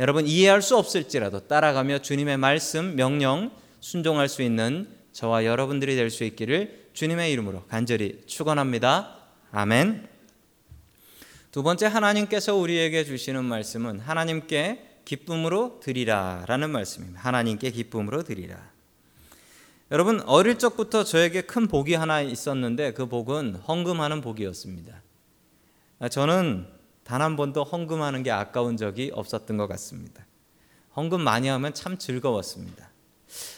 여러분 0.00 0.26
이해할 0.26 0.60
수 0.60 0.76
없을지라도 0.76 1.46
따라가며 1.46 2.00
주님의 2.00 2.38
말씀, 2.38 2.96
명령 2.96 3.52
순종할 3.80 4.28
수 4.28 4.42
있는 4.42 4.88
저와 5.12 5.44
여러분들이 5.44 5.94
될 5.94 6.10
수 6.10 6.24
있기를 6.24 6.88
주님의 6.92 7.30
이름으로 7.32 7.64
간절히 7.68 8.22
축원합니다. 8.26 9.18
아멘. 9.52 10.08
두 11.52 11.62
번째 11.62 11.86
하나님께서 11.86 12.56
우리에게 12.56 13.04
주시는 13.04 13.44
말씀은 13.44 14.00
하나님께 14.00 15.02
기쁨으로 15.04 15.78
드리라라는 15.80 16.70
말씀입니다. 16.70 17.20
하나님께 17.20 17.70
기쁨으로 17.70 18.24
드리라. 18.24 18.71
여러분 19.92 20.22
어릴 20.22 20.58
적부터 20.58 21.04
저에게 21.04 21.42
큰 21.42 21.68
복이 21.68 21.92
하나 21.94 22.22
있었는데 22.22 22.94
그 22.94 23.04
복은 23.06 23.56
헌금하는 23.56 24.22
복이었습니다. 24.22 25.02
저는 26.10 26.66
단 27.04 27.20
한 27.20 27.36
번도 27.36 27.62
헌금하는 27.64 28.22
게 28.22 28.30
아까운 28.30 28.78
적이 28.78 29.10
없었던 29.12 29.58
것 29.58 29.66
같습니다. 29.66 30.24
헌금 30.96 31.20
많이 31.20 31.48
하면 31.48 31.74
참 31.74 31.98
즐거웠습니다. 31.98 32.88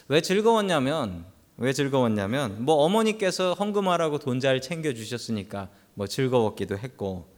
왜 0.09 0.21
즐거웠냐면 0.21 1.25
왜 1.57 1.73
즐거웠냐면 1.73 2.65
뭐 2.65 2.75
어머니께서 2.83 3.55
헌금하라고 3.55 4.19
돈 4.19 4.41
잘 4.41 4.61
챙겨 4.61 4.93
주셨으니까 4.93 5.69
뭐 5.95 6.09
즐거웠기도 6.09 6.77
했고 6.77 7.33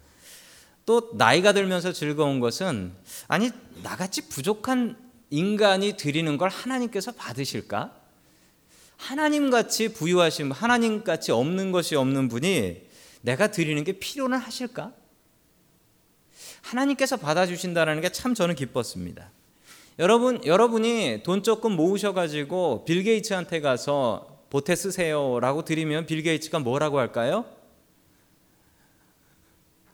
또 0.87 1.11
나이가 1.12 1.53
들면서 1.53 1.93
즐거운 1.93 2.41
것은 2.41 2.95
아니 3.29 3.50
나같이 3.83 4.26
부족한 4.31 4.97
인간이 5.29 5.99
드리는 5.99 6.38
걸 6.38 6.49
하나님께서 6.49 7.12
받으실까? 7.12 8.06
하나님 8.97 9.50
같이 9.50 9.93
부유하신 9.93 10.53
하나님 10.53 11.05
같이 11.05 11.33
없는 11.33 11.73
것이 11.73 11.97
없는 11.97 12.29
분이 12.29 12.83
내가 13.23 13.50
드리는 13.50 13.83
게 13.85 13.93
필요는 13.93 14.38
하실까? 14.38 14.93
하나님께서 16.62 17.17
받아주신다는 17.17 18.00
게 18.00 18.09
참 18.11 18.35
저는 18.35 18.55
기뻤습니다. 18.55 19.31
여러분, 19.99 20.45
여러분이 20.45 21.23
돈 21.23 21.43
조금 21.43 21.73
모으셔가지고 21.73 22.85
빌 22.85 23.03
게이츠한테 23.03 23.61
가서 23.61 24.45
보태 24.50 24.75
쓰세요라고 24.75 25.65
드리면 25.65 26.07
빌 26.07 26.23
게이츠가 26.23 26.59
뭐라고 26.59 26.99
할까요? 26.99 27.45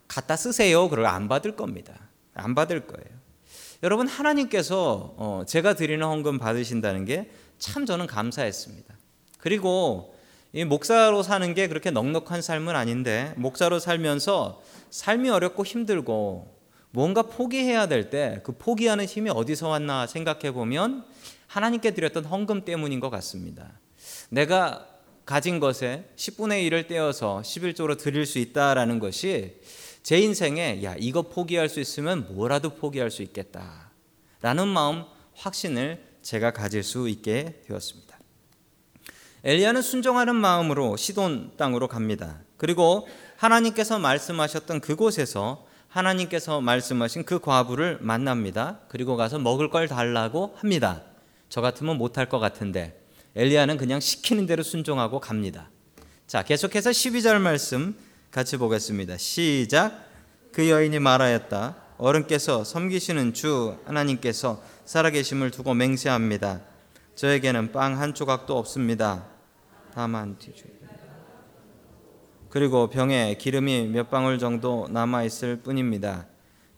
갖다 0.08 0.36
쓰세요. 0.36 0.88
그걸 0.88 1.06
안 1.06 1.28
받을 1.28 1.56
겁니다. 1.56 1.94
안 2.34 2.54
받을 2.54 2.86
거예요. 2.86 3.06
여러분 3.82 4.06
하나님께서 4.06 5.14
어, 5.16 5.42
제가 5.46 5.74
드리는 5.74 6.04
헌금 6.06 6.38
받으신다는 6.38 7.04
게 7.04 7.30
참 7.62 7.86
저는 7.86 8.08
감사했습니다. 8.08 8.91
그리고 9.42 10.14
이 10.52 10.64
목사로 10.64 11.24
사는 11.24 11.52
게 11.52 11.66
그렇게 11.66 11.90
넉넉한 11.90 12.42
삶은 12.42 12.76
아닌데 12.76 13.32
목사로 13.36 13.80
살면서 13.80 14.62
삶이 14.90 15.30
어렵고 15.30 15.64
힘들고 15.64 16.56
뭔가 16.92 17.22
포기해야 17.22 17.86
될 17.88 18.08
때 18.10 18.40
그 18.44 18.52
포기하는 18.56 19.04
힘이 19.04 19.30
어디서 19.30 19.68
왔나 19.68 20.06
생각해 20.06 20.52
보면 20.52 21.04
하나님께 21.48 21.90
드렸던 21.90 22.24
헌금 22.26 22.64
때문인 22.64 23.00
것 23.00 23.10
같습니다. 23.10 23.80
내가 24.30 24.86
가진 25.26 25.58
것에 25.58 26.04
10분의 26.14 26.68
1을 26.70 26.86
떼어서 26.86 27.42
11조로 27.44 27.98
드릴 27.98 28.24
수 28.26 28.38
있다라는 28.38 29.00
것이 29.00 29.58
제 30.04 30.20
인생에 30.20 30.84
야 30.84 30.94
이거 30.98 31.22
포기할 31.22 31.68
수 31.68 31.80
있으면 31.80 32.28
뭐라도 32.32 32.70
포기할 32.76 33.10
수 33.10 33.22
있겠다라는 33.22 34.68
마음 34.68 35.04
확신을 35.34 36.04
제가 36.22 36.52
가질 36.52 36.84
수 36.84 37.08
있게 37.08 37.62
되었습니다. 37.66 38.11
엘리야는 39.44 39.82
순종하는 39.82 40.36
마음으로 40.36 40.96
시돈 40.96 41.52
땅으로 41.56 41.88
갑니다. 41.88 42.38
그리고 42.56 43.08
하나님께서 43.36 43.98
말씀하셨던 43.98 44.80
그곳에서 44.80 45.66
하나님께서 45.88 46.60
말씀하신 46.60 47.24
그 47.24 47.40
과부를 47.40 47.98
만납니다. 48.00 48.78
그리고 48.88 49.16
가서 49.16 49.40
먹을 49.40 49.68
걸 49.68 49.88
달라고 49.88 50.54
합니다. 50.56 51.02
저 51.48 51.60
같으면 51.60 51.98
못할 51.98 52.28
것 52.28 52.38
같은데 52.38 53.02
엘리야는 53.34 53.78
그냥 53.78 53.98
시키는 53.98 54.46
대로 54.46 54.62
순종하고 54.62 55.18
갑니다. 55.18 55.70
자, 56.28 56.44
계속해서 56.44 56.90
12절 56.90 57.40
말씀 57.40 57.96
같이 58.30 58.56
보겠습니다. 58.56 59.18
시작. 59.18 60.06
그 60.52 60.70
여인이 60.70 60.98
말하였다. 61.00 61.76
어른께서 61.98 62.62
섬기시는 62.62 63.34
주 63.34 63.76
하나님께서 63.86 64.62
살아계심을 64.84 65.50
두고 65.50 65.74
맹세합니다. 65.74 66.60
저에게는 67.16 67.72
빵 67.72 67.98
한 67.98 68.14
조각도 68.14 68.56
없습니다. 68.56 69.31
다만 69.94 70.38
뒤주. 70.38 70.64
그리고 72.48 72.88
병에 72.88 73.34
기름이 73.38 73.88
몇 73.88 74.10
방울 74.10 74.38
정도 74.38 74.86
남아 74.90 75.24
있을 75.24 75.56
뿐입니다. 75.56 76.26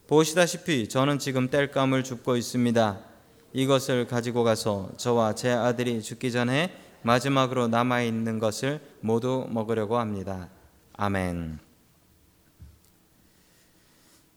보시다시피 0.06 0.88
저는 0.88 1.18
지금 1.18 1.48
땔감을 1.48 2.04
줍고 2.04 2.36
있습니다. 2.36 3.00
이것을 3.52 4.06
가지고 4.06 4.44
가서 4.44 4.90
저와 4.96 5.34
제 5.34 5.50
아들이 5.50 6.02
죽기 6.02 6.30
전에 6.30 6.76
마지막으로 7.02 7.68
남아 7.68 8.02
있는 8.02 8.38
것을 8.38 8.80
모두 9.00 9.46
먹으려고 9.50 9.98
합니다. 9.98 10.48
아멘. 10.92 11.58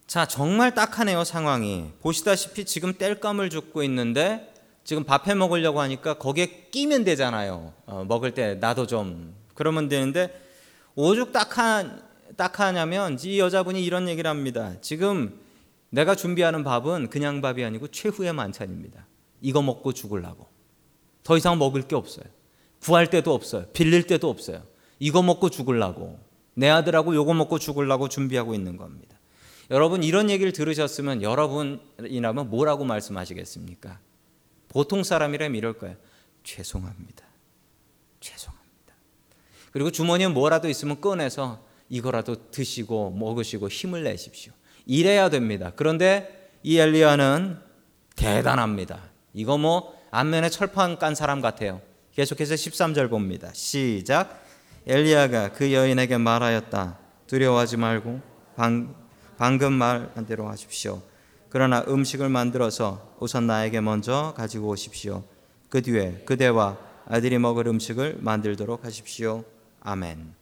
자, 0.07 0.25
정말 0.25 0.73
딱하네요, 0.73 1.23
상황이. 1.23 1.91
보시다시피 2.01 2.65
지금 2.65 2.93
땔감을 2.93 3.49
줍고 3.49 3.83
있는데 3.83 4.53
지금 4.87 5.03
밥해 5.03 5.35
먹으려고 5.35 5.81
하니까 5.81 6.13
거기에 6.13 6.69
끼면 6.71 7.03
되잖아요. 7.03 7.73
어, 7.87 8.05
먹을 8.07 8.33
때 8.33 8.55
나도 8.55 8.87
좀 8.87 9.35
그러면 9.53 9.89
되는데 9.89 10.33
오죽 10.95 11.33
딱한 11.33 12.01
딱하냐면 12.37 13.17
이 13.21 13.37
여자분이 13.37 13.83
이런 13.83 14.07
얘기를 14.07 14.29
합니다. 14.29 14.75
지금 14.79 15.41
내가 15.89 16.15
준비하는 16.15 16.63
밥은 16.63 17.09
그냥 17.09 17.41
밥이 17.41 17.65
아니고 17.65 17.89
최후의 17.89 18.31
만찬입니다. 18.31 19.05
이거 19.41 19.61
먹고 19.61 19.91
죽을라고. 19.91 20.47
더 21.21 21.35
이상 21.35 21.59
먹을 21.59 21.81
게 21.81 21.97
없어요. 21.97 22.23
구할 22.81 23.09
데도 23.09 23.33
없어요. 23.33 23.65
빌릴 23.73 24.07
데도 24.07 24.29
없어요. 24.29 24.63
이거 24.99 25.21
먹고 25.21 25.49
죽을라고. 25.49 26.17
내 26.53 26.69
아들하고 26.69 27.13
요거 27.13 27.33
먹고 27.33 27.59
죽을라고 27.59 28.07
준비하고 28.07 28.55
있는 28.55 28.77
겁니다. 28.77 29.19
여러분 29.69 30.01
이런 30.01 30.29
얘기를 30.29 30.53
들으셨으면 30.53 31.23
여러분이라면 31.23 32.49
뭐라고 32.49 32.85
말씀하시겠습니까? 32.85 34.06
보통 34.69 35.03
사람이라면 35.03 35.55
이럴 35.55 35.77
거예요. 35.77 35.95
죄송합니다. 36.43 37.25
죄송합니다. 38.19 38.93
그리고 39.71 39.91
주머니에 39.91 40.27
뭐라도 40.27 40.69
있으면 40.69 41.01
꺼내서 41.01 41.65
이거라도 41.89 42.51
드시고 42.51 43.11
먹으시고 43.11 43.69
힘을 43.69 44.03
내십시오. 44.03 44.53
이래야 44.85 45.29
됩니다. 45.29 45.71
그런데 45.75 46.51
이 46.63 46.77
엘리야는 46.77 47.59
대단합니다. 48.15 49.01
이거 49.33 49.57
뭐 49.57 49.95
안면에 50.11 50.49
철판 50.49 50.97
깐 50.97 51.15
사람 51.15 51.41
같아요. 51.41 51.81
계속해서 52.13 52.55
13절 52.55 53.09
봅니다. 53.09 53.51
시작. 53.53 54.43
엘리야가 54.87 55.53
그 55.53 55.73
여인에게 55.73 56.17
말하였다. 56.17 56.97
두려워하지 57.27 57.77
말고 57.77 58.21
방, 58.55 58.95
방금 59.37 59.73
말한 59.73 60.25
대로 60.25 60.47
하십시오. 60.47 61.01
그러나 61.49 61.83
음식을 61.87 62.29
만들어서 62.29 63.15
우선 63.19 63.47
나에게 63.47 63.81
먼저 63.81 64.33
가지고 64.35 64.69
오십시오. 64.69 65.23
그 65.69 65.81
뒤에 65.81 66.23
그대와 66.25 66.77
아들이 67.05 67.37
먹을 67.39 67.67
음식을 67.67 68.17
만들도록 68.19 68.83
하십시오. 68.83 69.43
아멘. 69.81 70.33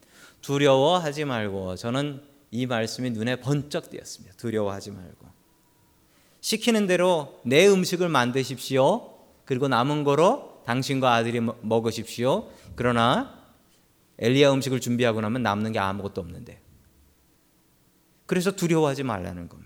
두려워하지 0.42 1.26
말고 1.26 1.76
저는 1.76 2.22
이 2.52 2.66
말씀이 2.66 3.12
눈에 3.12 3.38
번쩍 3.38 3.90
띄었습니다. 3.90 4.36
두려워하지 4.38 4.92
말고 4.92 5.26
시키는 6.42 6.86
대로 6.88 7.40
내 7.44 7.68
음식을 7.68 8.08
만드십시오. 8.08 9.12
그리고 9.46 9.68
남은 9.68 10.04
거로 10.04 10.62
당신과 10.66 11.14
아들이 11.14 11.40
먹으십시오. 11.40 12.50
그러나 12.76 13.44
엘리야 14.20 14.54
음식을 14.54 14.80
준비하고 14.80 15.22
나면 15.22 15.44
남는 15.44 15.72
게 15.72 15.80
아무것도 15.80 16.22
없는데. 16.22 16.62
그래서 18.26 18.52
두려워하지 18.52 19.04
말라는 19.04 19.50
겁니다. 19.50 19.65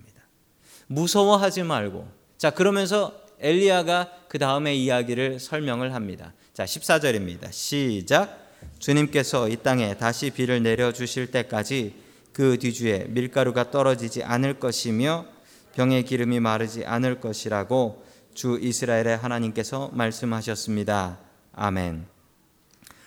무서워하지 0.90 1.64
말고. 1.64 2.08
자, 2.38 2.50
그러면서 2.50 3.14
엘리야가 3.40 4.10
그 4.28 4.40
다음에 4.40 4.76
이야기를 4.76 5.40
설명을 5.40 5.94
합니다. 5.94 6.34
자, 6.54 6.66
14절입니다. 6.66 7.52
시작. 7.52 8.50
주님께서 8.80 9.50
이 9.50 9.58
땅에 9.58 9.98
다시 9.98 10.32
비를 10.32 10.62
내려 10.62 10.92
주실 10.92 11.32
때까지 11.32 11.94
그 12.34 12.58
뒤주에 12.58 13.06
밀가루가 13.10 13.72
떨어지지 13.72 14.24
않을 14.24 14.60
것이며 14.60 15.26
병의 15.76 16.06
기름이 16.06 16.40
마르지 16.40 16.86
않을 16.86 17.22
것이라고 17.22 18.04
주 18.34 18.58
이스라엘의 18.62 19.18
하나님께서 19.18 19.90
말씀하셨습니다. 19.94 21.20
아멘. 21.54 22.08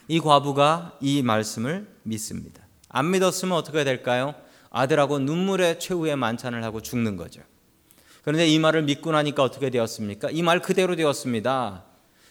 이 0.08 0.20
과부가 0.20 0.98
이 1.00 1.22
말씀을 1.22 1.88
믿습니다. 2.04 2.62
안 2.88 3.10
믿었으면 3.10 3.56
어떻게 3.56 3.84
될까요? 3.84 4.34
아들하고 4.70 5.18
눈물의 5.18 5.80
최후의 5.80 6.16
만찬을 6.16 6.62
하고 6.64 6.80
죽는 6.80 7.16
거죠. 7.16 7.42
그런데 8.22 8.46
이 8.46 8.58
말을 8.58 8.82
믿고 8.84 9.10
나니까 9.12 9.42
어떻게 9.42 9.70
되었습니까? 9.70 10.30
이 10.30 10.42
말 10.42 10.60
그대로 10.60 10.94
되었습니다. 10.96 11.84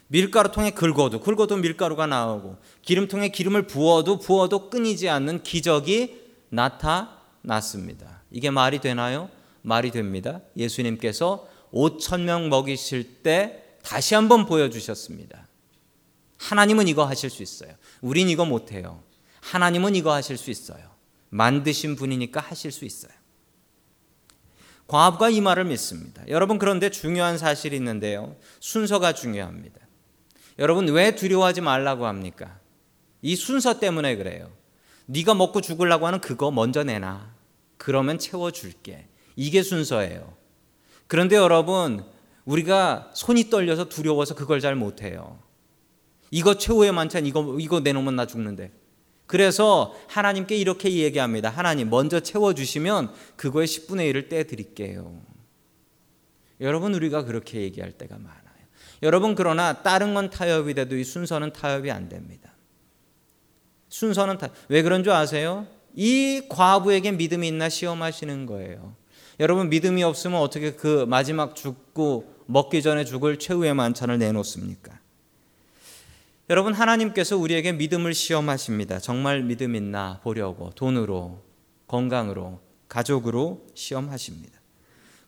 밀가루통에 0.08 0.72
긁어도 0.72 1.22
긁어도 1.22 1.58
밀가루가 1.58 2.06
나오고 2.06 2.58
기름통에 2.82 3.30
기름을 3.30 3.68
부어도 3.68 4.20
부어도 4.20 4.70
끊이지 4.70 5.08
않는 5.10 5.44
기적이 5.44 6.22
나타났습니다. 6.50 8.22
이게 8.32 8.50
말이 8.50 8.80
되나요? 8.80 9.30
말이 9.62 9.92
됩니다. 9.92 10.42
예수님께서 10.58 11.48
5천 11.74 12.22
명 12.22 12.50
먹이실 12.50 13.22
때 13.24 13.64
다시 13.84 14.16
한번 14.16 14.46
보여주셨습니다. 14.46 15.48
하나님은 16.38 16.88
이거 16.88 17.06
하실 17.06 17.30
수 17.30 17.44
있어요. 17.44 17.72
우린 18.02 18.28
이거 18.28 18.44
못해요. 18.46 19.02
하나님은 19.42 19.96
이거 19.96 20.14
하실 20.14 20.38
수 20.38 20.52
있어요. 20.52 20.82
만드신 21.30 21.96
분이니까 21.96 22.42
하실 22.42 22.72
수 22.72 22.84
있어요. 22.84 23.12
과부가 24.92 25.30
이 25.30 25.40
말을 25.40 25.64
믿습니다. 25.64 26.22
여러분 26.28 26.58
그런데 26.58 26.90
중요한 26.90 27.38
사실이 27.38 27.78
있는데요. 27.78 28.36
순서가 28.60 29.14
중요합니다. 29.14 29.80
여러분 30.60 30.86
왜 30.90 31.16
두려워하지 31.16 31.62
말라고 31.62 32.08
합니까? 32.08 32.60
이 33.22 33.38
순서 33.38 33.80
때문에 33.80 34.18
그래요. 34.18 34.52
네가 35.06 35.34
먹고 35.34 35.62
죽으려고 35.62 36.08
하는 36.08 36.20
그거 36.20 36.52
먼저 36.52 36.84
내놔. 36.84 37.26
그러면 37.78 38.20
채워 38.20 38.52
줄게. 38.52 39.08
이게 39.38 39.64
순서예요. 39.64 40.34
그런데 41.08 41.38
여러분 41.38 42.04
우리가 42.44 43.12
손이 43.14 43.50
떨려서 43.50 43.88
두려워서 43.88 44.36
그걸 44.36 44.60
잘 44.60 44.76
못해요. 44.76 45.40
이거 46.32 46.58
최후의 46.58 46.92
만찬 46.92 47.26
이거 47.26 47.56
이거 47.62 47.80
내놓으면 47.80 48.18
나 48.18 48.26
죽는데. 48.26 48.74
그래서 49.32 49.96
하나님께 50.10 50.58
이렇게 50.58 50.92
얘기합니다. 50.92 51.50
하나님 51.50 51.90
먼저 51.90 52.20
채워 52.20 52.54
주시면 52.54 53.14
그거의 53.38 53.66
10분의 53.66 54.12
1을 54.12 54.28
떼 54.28 54.44
드릴게요. 54.44 55.22
여러분 56.60 56.94
우리가 56.94 57.24
그렇게 57.24 57.62
얘기할 57.62 57.94
때가 57.94 58.18
많아요. 58.18 58.42
여러분 59.02 59.34
그러나 59.34 59.84
다른 59.84 60.14
건 60.14 60.30
타협이 60.30 60.74
돼도 60.74 60.98
이 60.98 61.06
순서는 61.06 61.54
타협이 61.54 61.90
안 61.90 62.10
됩니다. 62.10 62.52
순서는 63.88 64.38
타. 64.38 64.50
왜 64.68 64.82
그런 64.82 65.02
줄 65.02 65.14
아세요? 65.14 65.66
이 65.96 66.42
과부에게 66.50 67.14
믿음이 67.14 67.48
있나 67.48 67.70
시험하시는 67.70 68.46
거예요. 68.48 68.98
여러분 69.40 69.70
믿음이 69.70 70.04
없으면 70.04 70.42
어떻게 70.42 70.74
그 70.74 71.06
마지막 71.08 71.56
죽고 71.56 72.36
먹기 72.48 72.82
전에 72.82 73.06
죽을 73.06 73.40
최후의 73.40 73.76
만찬을 73.76 74.18
내놓습니까? 74.18 75.00
여러분 76.52 76.74
하나님께서 76.74 77.38
우리에게 77.38 77.72
믿음을 77.72 78.14
시험하십니다. 78.14 79.00
정말 79.00 79.42
믿음 79.42 79.74
있나 79.74 80.20
보려고 80.22 80.70
돈으로, 80.72 81.42
건강으로, 81.88 82.60
가족으로 82.88 83.66
시험하십니다. 83.74 84.60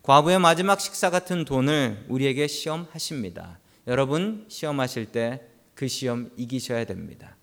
과부의 0.04 0.38
마지막 0.38 0.80
식사 0.80 1.10
같은 1.10 1.46
돈을 1.46 2.06
우리에게 2.10 2.46
시험하십니다. 2.46 3.58
여러분 3.88 4.46
시험하실 4.48 5.08
때 5.08 5.54
그 5.74 5.88
시험 5.88 6.30
이기셔야 6.38 6.86
됩니다. 6.86 7.36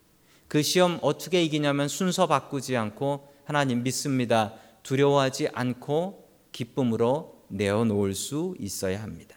그 0.48 0.62
시험 0.62 0.98
어떻게 1.02 1.42
이기냐면 1.42 1.88
순서 1.88 2.26
바꾸지 2.26 2.76
않고 2.76 3.28
하나님 3.44 3.82
믿습니다. 3.82 4.54
두려워하지 4.82 5.48
않고 5.52 6.28
기쁨으로 6.52 7.44
내어놓을 7.48 8.14
수 8.14 8.54
있어야 8.58 9.02
합니다. 9.02 9.36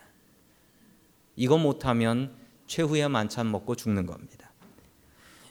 이거 1.36 1.58
못하면 1.58 2.36
최후의 2.74 3.08
만찬 3.08 3.52
먹고 3.52 3.76
죽는 3.76 4.08
겁니다. 4.08 4.52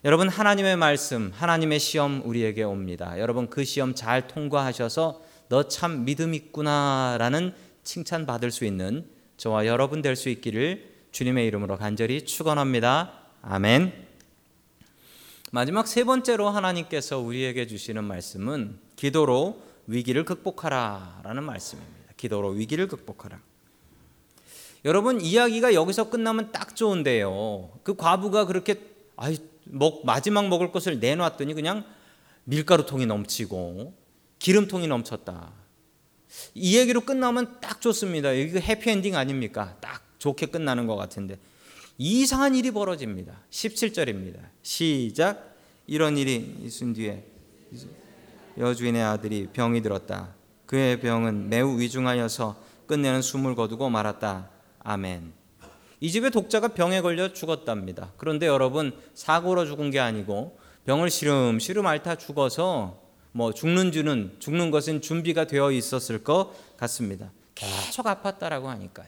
여러분 0.04 0.28
하나님의 0.28 0.76
말씀, 0.76 1.30
하나님의 1.32 1.78
시험 1.78 2.20
우리에게 2.24 2.64
옵니다. 2.64 3.16
여러분 3.20 3.48
그 3.48 3.64
시험 3.64 3.94
잘 3.94 4.26
통과하셔서 4.26 5.22
너 5.48 5.68
참 5.68 6.04
믿음 6.04 6.35
있구나라는 6.35 7.54
칭찬 7.85 8.26
받을 8.26 8.50
수 8.50 8.64
있는 8.64 9.06
저와 9.37 9.66
여러분 9.66 10.02
될 10.02 10.16
수 10.16 10.30
있기를 10.30 10.90
주님의 11.12 11.46
이름으로 11.46 11.76
간절히 11.78 12.24
축원합니다. 12.24 13.12
아멘. 13.42 13.92
마지막 15.52 15.87
세 15.87 16.02
번째로 16.02 16.48
하나님께서 16.48 17.20
우리에게 17.20 17.68
주시는 17.68 18.02
말씀은 18.02 18.78
기도로 18.96 19.62
위기를 19.87 20.24
극복하라라는 20.24 21.44
말씀입니다. 21.44 22.14
기도로 22.16 22.48
위기를 22.48 22.88
극복하라. 22.88 23.51
여러분 24.84 25.20
이야기가 25.20 25.74
여기서 25.74 26.10
끝나면 26.10 26.50
딱 26.52 26.74
좋은데요. 26.74 27.70
그 27.82 27.94
과부가 27.94 28.46
그렇게 28.46 28.80
아이 29.16 29.38
먹 29.64 30.04
마지막 30.04 30.48
먹을 30.48 30.72
것을 30.72 30.98
내놨더니 30.98 31.54
그냥 31.54 31.84
밀가루 32.44 32.84
통이 32.84 33.06
넘치고 33.06 33.94
기름통이 34.38 34.88
넘쳤다. 34.88 35.52
이 36.54 36.76
얘기로 36.78 37.02
끝나면 37.02 37.60
딱 37.60 37.80
좋습니다. 37.80 38.32
이거 38.32 38.58
해피엔딩 38.58 39.14
아닙니까? 39.14 39.76
딱 39.80 40.02
좋게 40.18 40.46
끝나는 40.46 40.86
것 40.86 40.96
같은데 40.96 41.38
이상한 41.98 42.54
일이 42.54 42.70
벌어집니다. 42.70 43.38
17절입니다. 43.50 44.40
시작. 44.62 45.54
이런 45.86 46.16
일이 46.16 46.56
있은 46.62 46.92
뒤에 46.94 47.24
여주인의 48.58 49.02
아들이 49.02 49.46
병이 49.52 49.82
들었다. 49.82 50.34
그의 50.66 51.00
병은 51.00 51.48
매우 51.48 51.78
위중하여서 51.78 52.56
끝내는 52.86 53.22
숨을 53.22 53.54
거두고 53.54 53.88
말았다. 53.90 54.51
아멘. 54.84 55.32
이 56.00 56.10
집의 56.10 56.30
독자가 56.30 56.68
병에 56.68 57.00
걸려 57.00 57.32
죽었답니다. 57.32 58.12
그런데 58.16 58.46
여러분 58.46 58.92
사고로 59.14 59.66
죽은 59.66 59.90
게 59.90 60.00
아니고 60.00 60.58
병을 60.84 61.10
시름시름 61.10 61.86
앓다 61.86 62.16
죽어서 62.16 63.00
뭐 63.30 63.52
죽는 63.52 63.92
줄은 63.92 64.36
죽는 64.38 64.70
것은 64.70 65.00
준비가 65.00 65.46
되어 65.46 65.70
있었을 65.70 66.24
것 66.24 66.52
같습니다. 66.76 67.30
계속 67.54 68.06
아팠다라고 68.06 68.64
하니까요. 68.64 69.06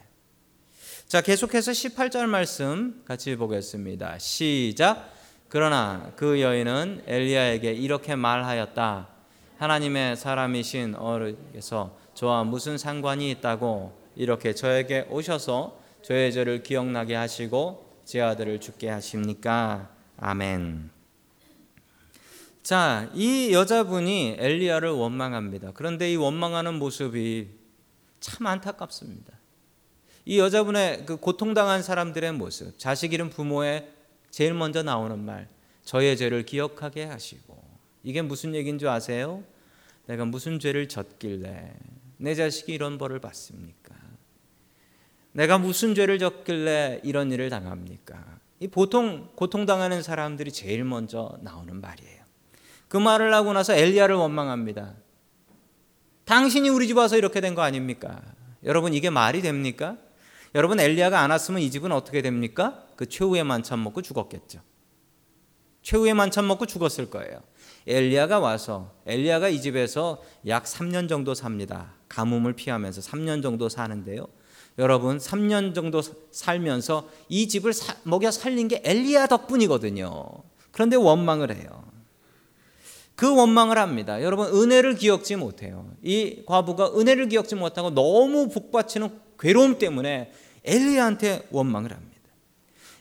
자, 1.07 1.21
계속해서 1.21 1.71
18절 1.71 2.25
말씀 2.25 3.03
같이 3.05 3.35
보겠습니다. 3.35 4.17
시작. 4.17 5.13
그러나 5.49 6.11
그 6.15 6.41
여인은 6.41 7.03
엘리야에게 7.05 7.73
이렇게 7.73 8.15
말하였다. 8.15 9.07
하나님의 9.57 10.17
사람이신 10.17 10.95
어르께서 10.95 11.95
저와 12.15 12.43
무슨 12.43 12.77
상관이 12.77 13.29
있다고 13.31 14.04
이렇게 14.15 14.53
저에게 14.53 15.07
오셔서 15.09 15.79
저의 16.01 16.31
죄를 16.31 16.63
기억나게 16.63 17.15
하시고 17.15 18.01
제 18.05 18.21
아들을 18.21 18.59
죽게 18.61 18.89
하십니까? 18.89 19.89
아멘. 20.17 20.91
자, 22.63 23.11
이 23.13 23.51
여자분이 23.53 24.37
엘리야를 24.39 24.89
원망합니다. 24.89 25.71
그런데 25.73 26.11
이 26.11 26.15
원망하는 26.15 26.75
모습이 26.75 27.49
참 28.19 28.47
안타깝습니다. 28.47 29.33
이 30.25 30.39
여자분의 30.39 31.05
그 31.05 31.17
고통당한 31.17 31.83
사람들의 31.83 32.31
모습, 32.33 32.79
자식 32.79 33.13
잃은 33.13 33.29
부모의 33.29 33.87
제일 34.31 34.55
먼저 34.55 34.81
나오는 34.81 35.19
말, 35.19 35.47
저의 35.83 36.17
죄를 36.17 36.43
기억하게 36.43 37.03
하시고 37.05 37.63
이게 38.03 38.23
무슨 38.23 38.55
얘기인 38.55 38.79
줄 38.79 38.87
아세요? 38.87 39.43
내가 40.07 40.25
무슨 40.25 40.59
죄를 40.59 40.87
졌길래 40.87 41.73
내 42.17 42.33
자식이 42.33 42.73
이런 42.73 42.97
벌을 42.97 43.19
받습니까? 43.19 43.84
내가 45.35 45.57
무슨 45.57 45.95
죄를 45.95 46.17
졌길래 46.17 47.01
이런 47.03 47.29
일을 47.29 47.49
당합니까? 47.49 48.23
이 48.61 48.69
보통 48.69 49.27
고통당하는 49.35 50.01
사람들이 50.01 50.49
제일 50.53 50.85
먼저 50.85 51.37
나오는 51.41 51.81
말이에요. 51.81 52.23
그 52.87 52.95
말을 52.95 53.33
하고 53.33 53.51
나서 53.51 53.73
엘리야를 53.73 54.15
원망합니다. 54.15 54.95
당신이 56.23 56.69
우리 56.69 56.87
집 56.87 56.95
와서 56.97 57.17
이렇게 57.17 57.41
된 57.41 57.53
거 57.53 57.61
아닙니까? 57.63 58.21
여러분 58.63 58.93
이게 58.93 59.09
말이 59.09 59.41
됩니까? 59.41 59.97
여러분 60.55 60.79
엘리야가 60.79 61.19
안 61.19 61.31
왔으면 61.31 61.59
이 61.59 61.69
집은 61.69 61.91
어떻게 61.91 62.21
됩니까? 62.21 62.85
그 62.95 63.05
최후의 63.09 63.43
만찬 63.43 63.83
먹고 63.83 64.01
죽었겠죠. 64.01 64.61
최후의 65.81 66.13
만찬 66.13 66.47
먹고 66.47 66.65
죽었을 66.65 67.09
거예요. 67.09 67.41
엘리야가 67.87 68.39
와서 68.39 68.95
엘리야가 69.05 69.49
이 69.49 69.61
집에서 69.61 70.23
약 70.47 70.63
3년 70.63 71.09
정도 71.09 71.33
삽니다. 71.35 71.93
가뭄을 72.07 72.53
피하면서 72.53 73.01
3년 73.01 73.43
정도 73.43 73.67
사는데요. 73.67 74.27
여러분 74.77 75.17
3년 75.17 75.73
정도 75.73 76.01
살면서 76.31 77.09
이 77.29 77.47
집을 77.47 77.73
사, 77.73 77.95
먹여 78.03 78.31
살린 78.31 78.67
게 78.67 78.81
엘리야 78.83 79.27
덕분이거든요. 79.27 80.25
그런데 80.71 80.97
원망을 80.97 81.55
해요. 81.55 81.85
그 83.15 83.33
원망을 83.33 83.77
합니다. 83.77 84.21
여러분 84.21 84.47
은혜를 84.53 84.95
기억지 84.95 85.37
못해요. 85.37 85.89
이 86.03 86.43
과부가 86.45 86.99
은혜를 86.99 87.29
기억지 87.29 87.55
못하고 87.55 87.91
너무 87.91 88.49
복받치는 88.49 89.09
괴로움 89.39 89.79
때문에 89.79 90.33
엘리야한테 90.65 91.47
원망을 91.51 91.91
합니다. 91.91 92.15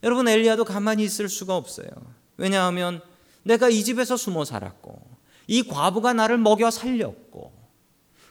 여러분 0.05 0.29
엘리야도 0.29 0.65
가만히 0.65 1.03
있을 1.03 1.29
수가 1.29 1.57
없어요. 1.57 1.89
왜냐하면 2.37 3.01
내가 3.43 3.69
이 3.69 3.83
집에서 3.83 4.17
숨어 4.17 4.45
살았고 4.45 5.03
이 5.49 5.65
과부가 5.65 6.13
나를 6.13 6.39
먹여 6.39 6.71
살렸고 6.71 7.53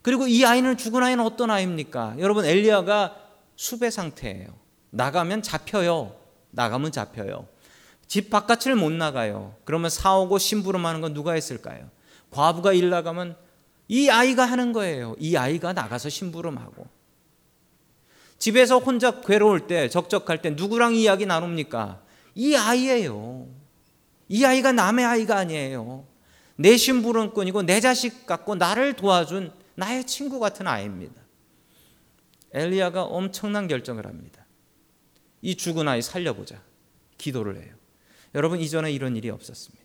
그리고 0.01 0.27
이 0.27 0.45
아이는 0.45 0.77
죽은 0.77 1.03
아이는 1.03 1.23
어떤 1.23 1.51
아이입니까? 1.51 2.15
여러분 2.19 2.45
엘리야가 2.45 3.23
수배 3.56 3.89
상태예요. 3.89 4.48
나가면 4.92 5.42
잡혀요. 5.42 6.16
나가면 6.52 6.92
잡혀요. 6.92 7.48
집 8.08 8.30
바깥을 8.30 8.76
못 8.76 8.92
나가요. 8.92 9.56
그러면 9.66 9.89
사오고 9.89 10.38
심부름하는 10.38 11.02
건 11.02 11.13
누가 11.13 11.34
했을까요? 11.34 11.89
과부가 12.30 12.74
일 12.74 12.89
나가면 12.89 13.36
이 13.88 14.10
아이가 14.10 14.46
하는 14.46 14.74
거예요. 14.74 15.16
이 15.20 15.36
아이가 15.36 15.74
나가서 15.74 16.10
심부름하고 16.10 16.88
집에서 18.38 18.80
혼자 18.80 19.22
괴로울 19.22 19.68
때, 19.68 19.88
적적할 19.88 20.42
때 20.42 20.50
누구랑 20.50 20.96
이야기 20.96 21.26
나눕니까? 21.26 22.02
이 22.36 22.56
아이예요. 22.56 23.48
이 24.28 24.44
아이가 24.44 24.72
남의 24.72 25.06
아이가 25.06 25.38
아니에요. 25.38 26.06
내 26.56 26.76
심부름꾼이고 26.76 27.63
내 27.63 27.80
자식 27.80 28.26
같고 28.26 28.56
나를 28.56 28.94
도와준 28.94 29.54
나의 29.76 30.06
친구 30.06 30.39
같은 30.39 30.68
아이입니다. 30.68 31.23
엘리야가 32.54 33.04
엄청난 33.04 33.68
결정을 33.68 34.06
합니다. 34.06 34.46
이 35.42 35.56
죽은 35.56 35.88
아이 35.88 36.02
살려보자. 36.02 36.62
기도를 37.18 37.58
해요. 37.62 37.74
여러분 38.36 38.60
이전에 38.60 38.92
이런 38.92 39.16
일이 39.16 39.30
없었습니다. 39.30 39.84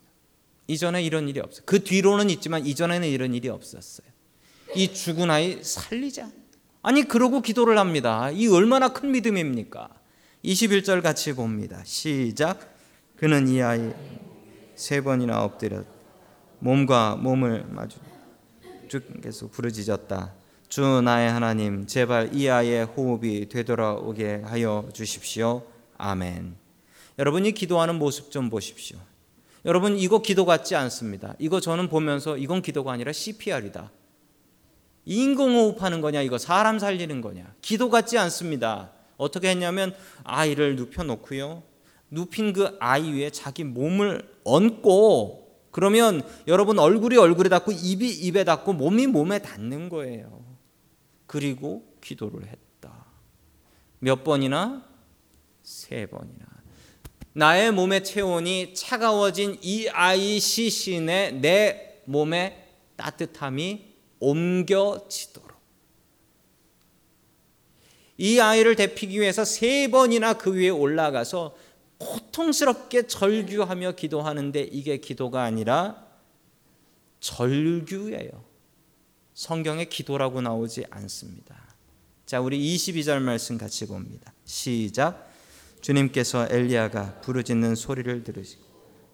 이전에 0.68 1.02
이런 1.02 1.28
일이 1.28 1.40
없어요. 1.40 1.62
그 1.66 1.82
뒤로는 1.82 2.30
있지만 2.30 2.64
이전에는 2.66 3.08
이런 3.08 3.34
일이 3.34 3.48
없었어요. 3.48 4.06
이 4.74 4.92
죽은 4.92 5.30
아이 5.30 5.62
살리자. 5.62 6.30
아니 6.82 7.04
그러고 7.04 7.40
기도를 7.40 7.78
합니다. 7.78 8.30
이 8.30 8.48
얼마나 8.48 8.92
큰 8.92 9.10
믿음입니까? 9.12 9.88
21절 10.44 11.02
같이 11.02 11.32
봅니다. 11.32 11.82
시작. 11.84 12.76
그는 13.16 13.48
이 13.48 13.60
아이 13.62 13.92
세 14.76 15.00
번이나 15.00 15.42
엎드려 15.42 15.84
몸과 16.60 17.16
몸을 17.16 17.64
마주 17.68 17.98
주께서 18.88 19.48
부르짖었다. 19.48 20.37
주 20.68 21.00
나의 21.00 21.30
하나님 21.30 21.86
제발 21.86 22.34
이 22.34 22.46
아이의 22.46 22.84
호흡이 22.84 23.48
되돌아오게 23.48 24.42
하여 24.44 24.86
주십시오. 24.92 25.62
아멘. 25.96 26.56
여러분이 27.18 27.52
기도하는 27.52 27.94
모습 27.94 28.30
좀 28.30 28.50
보십시오. 28.50 28.98
여러분 29.64 29.96
이거 29.96 30.20
기도 30.20 30.44
같지 30.44 30.76
않습니다. 30.76 31.34
이거 31.38 31.60
저는 31.60 31.88
보면서 31.88 32.36
이건 32.36 32.60
기도가 32.60 32.92
아니라 32.92 33.12
CPR이다. 33.12 33.90
인공호흡하는 35.06 36.02
거냐 36.02 36.20
이거 36.20 36.36
사람 36.36 36.78
살리는 36.78 37.22
거냐 37.22 37.54
기도 37.62 37.88
같지 37.88 38.18
않습니다. 38.18 38.92
어떻게 39.16 39.48
했냐면 39.48 39.94
아이를 40.22 40.76
눕혀 40.76 41.02
놓고요. 41.02 41.62
눕힌 42.10 42.52
그 42.52 42.76
아이 42.78 43.10
위에 43.12 43.30
자기 43.30 43.64
몸을 43.64 44.22
얹고 44.44 45.48
그러면 45.70 46.20
여러분 46.46 46.78
얼굴이 46.78 47.16
얼굴에 47.16 47.48
닿고 47.48 47.72
입이 47.72 48.10
입에 48.10 48.44
닿고 48.44 48.74
몸이 48.74 49.06
몸에 49.06 49.38
닿는 49.38 49.88
거예요. 49.88 50.37
그리고 51.28 51.86
기도를 52.00 52.48
했다. 52.48 53.06
몇 54.00 54.24
번이나 54.24 54.84
세 55.62 56.06
번이나 56.06 56.46
나의 57.34 57.70
몸의 57.70 58.02
체온이 58.02 58.74
차가워진 58.74 59.58
이 59.62 59.88
아이 59.90 60.40
시신의 60.40 61.34
내 61.34 62.02
몸의 62.06 62.66
따뜻함이 62.96 63.94
옮겨지도록 64.18 65.52
이 68.16 68.40
아이를 68.40 68.74
데피기 68.74 69.20
위해서 69.20 69.44
세 69.44 69.88
번이나 69.88 70.32
그 70.32 70.54
위에 70.54 70.70
올라가서 70.70 71.54
고통스럽게 71.98 73.06
절규하며 73.06 73.92
기도하는데 73.92 74.62
이게 74.62 74.96
기도가 74.96 75.42
아니라 75.42 76.06
절규예요. 77.20 78.47
성경에 79.38 79.84
기도라고 79.84 80.40
나오지 80.40 80.86
않습니다. 80.90 81.54
자, 82.26 82.40
우리 82.40 82.58
22절 82.74 83.20
말씀 83.20 83.56
같이 83.56 83.86
봅니다. 83.86 84.32
시작. 84.44 85.30
주님께서 85.80 86.48
엘리야가 86.50 87.20
부르짖는 87.20 87.76
소리를 87.76 88.24
들으시고 88.24 88.64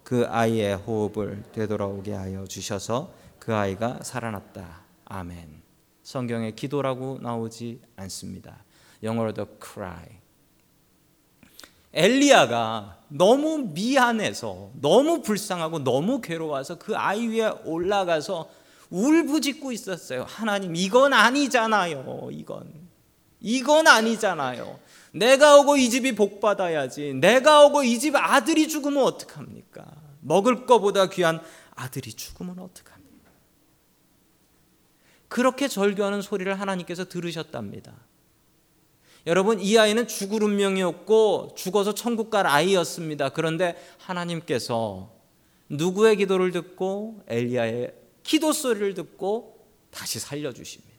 그 0.02 0.24
아이의 0.26 0.76
호흡을 0.76 1.42
되돌아오게 1.52 2.14
하여 2.14 2.46
주셔서 2.46 3.12
그 3.38 3.54
아이가 3.54 4.02
살아났다. 4.02 4.86
아멘. 5.04 5.60
성경에 6.02 6.52
기도라고 6.52 7.18
나오지 7.20 7.82
않습니다. 7.96 8.64
영어로도 9.02 9.58
cry. 9.62 10.06
엘리야가 11.92 13.02
너무 13.08 13.58
미안해서 13.74 14.70
너무 14.80 15.20
불쌍하고 15.20 15.84
너무 15.84 16.22
괴로워서 16.22 16.78
그 16.78 16.96
아이 16.96 17.28
위에 17.28 17.50
올라가서 17.66 18.63
울부짖고 18.90 19.72
있었어요. 19.72 20.24
하나님 20.28 20.76
이건 20.76 21.12
아니잖아요. 21.12 22.28
이건 22.32 22.72
이건 23.40 23.86
아니잖아요. 23.86 24.78
내가 25.12 25.58
오고 25.58 25.76
이 25.76 25.90
집이 25.90 26.14
복 26.14 26.40
받아야지. 26.40 27.14
내가 27.14 27.64
오고 27.66 27.82
이 27.84 27.98
집 27.98 28.14
아들이 28.16 28.68
죽으면 28.68 29.02
어떡합니까? 29.04 29.84
먹을 30.20 30.66
거보다 30.66 31.08
귀한 31.08 31.40
아들이 31.74 32.12
죽으면 32.12 32.58
어떡합니까? 32.58 33.30
그렇게 35.28 35.68
절규하는 35.68 36.22
소리를 36.22 36.58
하나님께서 36.58 37.04
들으셨답니다. 37.04 37.92
여러분 39.26 39.58
이 39.60 39.78
아이는 39.78 40.06
죽을 40.06 40.42
운명이었고 40.42 41.54
죽어서 41.56 41.94
천국 41.94 42.30
갈 42.30 42.46
아이였습니다. 42.46 43.30
그런데 43.30 43.74
하나님께서 43.98 45.10
누구의 45.70 46.16
기도를 46.16 46.50
듣고 46.52 47.22
엘리야의 47.26 47.94
기도 48.24 48.52
소리를 48.52 48.94
듣고 48.94 49.68
다시 49.90 50.18
살려 50.18 50.52
주십니다. 50.52 50.94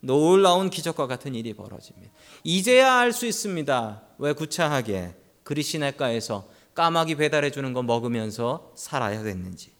놀라운 0.00 0.68
기적과 0.68 1.06
같은 1.06 1.36
일이 1.36 1.54
벌어집니다. 1.54 2.12
이제야 2.42 2.94
알 2.94 3.12
수 3.12 3.26
있습니다. 3.26 4.02
왜 4.18 4.32
구차하게 4.32 5.14
그리시네가에서 5.44 6.48
까마귀 6.74 7.14
배달해 7.16 7.50
주는 7.50 7.72
거 7.72 7.82
먹으면서 7.82 8.72
살아야 8.74 9.22
됐는지. 9.22 9.70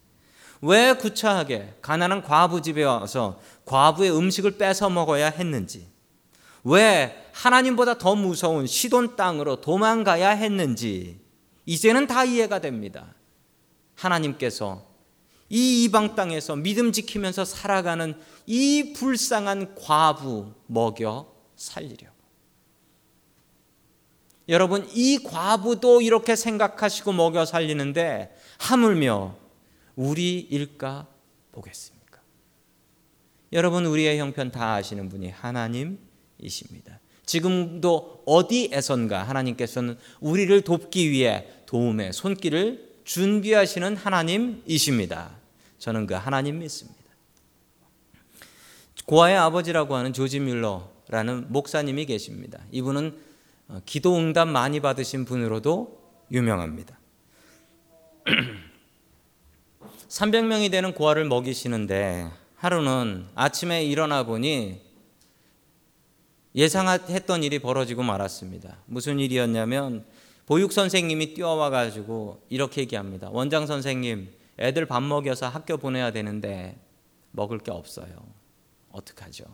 왜 0.61 0.93
구차하게 0.93 1.79
가난한 1.83 2.23
과부 2.23 2.63
집에 2.63 2.85
와서 2.85 3.41
과부의 3.65 4.17
음식을 4.17 4.59
뺏어 4.59 4.89
먹어야 4.91 5.29
했는지. 5.29 5.89
왜 6.63 7.27
하나님보다 7.33 7.99
더 7.99 8.15
무서운 8.15 8.69
시돈 8.69 9.17
땅으로 9.17 9.61
도망가야 9.61 10.31
했는지 10.31 11.21
이제는 11.67 12.07
다 12.07 12.25
이해가 12.25 12.61
됩니다. 12.61 13.15
하나님께서 13.97 14.92
이 15.53 15.85
이방 15.85 16.15
땅에서 16.15 16.57
믿음 16.57 16.93
지키면서 16.93 17.45
살아가는 17.45 18.15
이 18.47 18.95
불쌍한 18.95 19.75
과부 19.75 20.55
먹여 20.67 21.31
살리려고. 21.57 22.17
여러분, 24.49 24.89
이 24.95 25.19
과부도 25.23 26.01
이렇게 26.01 26.37
생각하시고 26.37 27.13
먹여 27.13 27.45
살리는데 27.45 28.35
하물며 28.61 29.37
우리 29.95 30.39
일까 30.41 31.07
보겠습니까? 31.53 32.21
여러분, 33.53 33.85
우리의 33.85 34.19
형편 34.19 34.51
다 34.51 34.73
아시는 34.77 35.11
분이 35.11 35.29
하나님이십니다. 35.29 36.99
지금도 37.27 38.23
어디에선가 38.25 39.23
하나님께서는 39.25 39.99
우리를 40.21 40.63
돕기 40.63 41.11
위해 41.11 41.47
도움의 41.67 42.15
손길을 42.15 43.03
준비하시는 43.05 43.97
하나님이십니다. 43.97 45.42
저는 45.83 46.07
그 46.07 46.15
하나님 46.15 46.61
믿습니다. 46.61 47.03
고아의 49.05 49.37
아버지라고 49.37 49.97
하는 49.97 50.13
조지 50.13 50.39
뮬러라는 50.39 51.47
목사님이 51.49 52.07
계십니다. 52.07 52.61
이분은 52.71 53.19
어, 53.67 53.81
기도 53.85 54.17
응답 54.17 54.47
많이 54.47 54.79
받으신 54.79 55.25
분으로도 55.25 56.01
유명합니다. 56.31 56.97
300명이 60.09 60.71
되는 60.71 60.95
고아를 60.95 61.25
먹이시는데 61.25 62.31
하루는 62.55 63.27
아침에 63.35 63.85
일어나 63.85 64.23
보니 64.23 64.81
예상했던 66.55 67.43
일이 67.43 67.59
벌어지고 67.59 68.05
말았습니다. 68.05 68.77
무슨 68.87 69.19
일이었냐면 69.19 70.05
보육 70.47 70.73
선생님이 70.73 71.35
뛰어와 71.35 71.71
가지고 71.71 72.41
이렇게 72.51 72.83
얘기합니다. 72.83 73.31
원장 73.33 73.67
선생님, 73.67 74.42
애들 74.63 74.87
밥 74.87 75.03
먹여서 75.03 75.49
학교 75.49 75.77
보내야 75.77 76.13
되는데 76.13 76.79
먹을 77.33 77.59
게 77.59 77.73
없어요. 77.73 78.07
어떡하죠? 78.93 79.45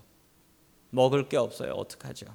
먹을 0.90 1.30
게 1.30 1.38
없어요. 1.38 1.72
어떡하죠? 1.72 2.26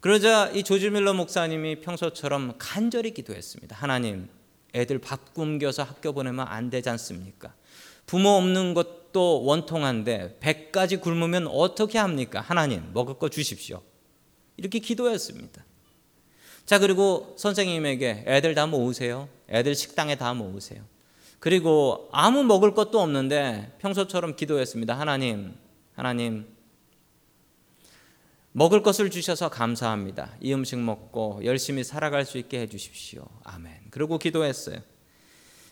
그러자 0.00 0.48
이 0.48 0.62
조지 0.62 0.88
밀러 0.88 1.12
목사님이 1.12 1.82
평소처럼 1.82 2.54
간절히 2.56 3.12
기도했습니다. 3.12 3.76
하나님, 3.76 4.30
애들 4.74 4.98
밥 4.98 5.34
굶겨서 5.34 5.82
학교 5.82 6.14
보내면 6.14 6.46
안 6.48 6.70
되지 6.70 6.88
않습니까? 6.88 7.54
부모 8.06 8.30
없는 8.30 8.72
것도 8.72 9.44
원통한데 9.44 10.38
백까지 10.40 10.96
굶으면 10.96 11.48
어떻게 11.48 11.98
합니까? 11.98 12.40
하나님, 12.40 12.94
먹을 12.94 13.18
거 13.18 13.28
주십시오. 13.28 13.82
이렇게 14.56 14.78
기도했습니다. 14.78 15.64
자, 16.64 16.78
그리고 16.78 17.34
선생님에게 17.36 18.24
애들 18.26 18.54
다 18.54 18.66
모으세요. 18.66 19.28
애들 19.50 19.74
식당에 19.74 20.16
다 20.16 20.32
모으세요. 20.32 20.82
그리고 21.40 22.08
아무 22.12 22.44
먹을 22.44 22.74
것도 22.74 23.00
없는데 23.00 23.76
평소처럼 23.78 24.36
기도했습니다. 24.36 24.96
하나님, 24.98 25.54
하나님, 25.94 26.46
먹을 28.52 28.82
것을 28.82 29.10
주셔서 29.10 29.48
감사합니다. 29.48 30.36
이 30.40 30.52
음식 30.52 30.78
먹고 30.78 31.40
열심히 31.44 31.82
살아갈 31.82 32.26
수 32.26 32.36
있게 32.36 32.60
해주십시오. 32.60 33.24
아멘. 33.44 33.72
그리고 33.90 34.18
기도했어요. 34.18 34.80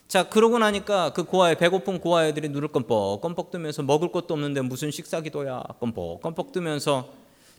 자, 0.07 0.27
그러고 0.27 0.57
나니까 0.57 1.13
그 1.13 1.23
고아의 1.23 1.59
배고픈 1.59 1.99
고아 1.99 2.25
애들이 2.25 2.49
눈을 2.49 2.69
껌뻑 2.69 3.21
껌뻑 3.21 3.51
뜨면서 3.51 3.83
먹을 3.83 4.11
것도 4.11 4.33
없는데 4.33 4.61
무슨 4.61 4.89
식사 4.89 5.21
기도야 5.21 5.61
껌뻑 5.79 6.21
껌뻑 6.23 6.51
뜨면서 6.51 7.13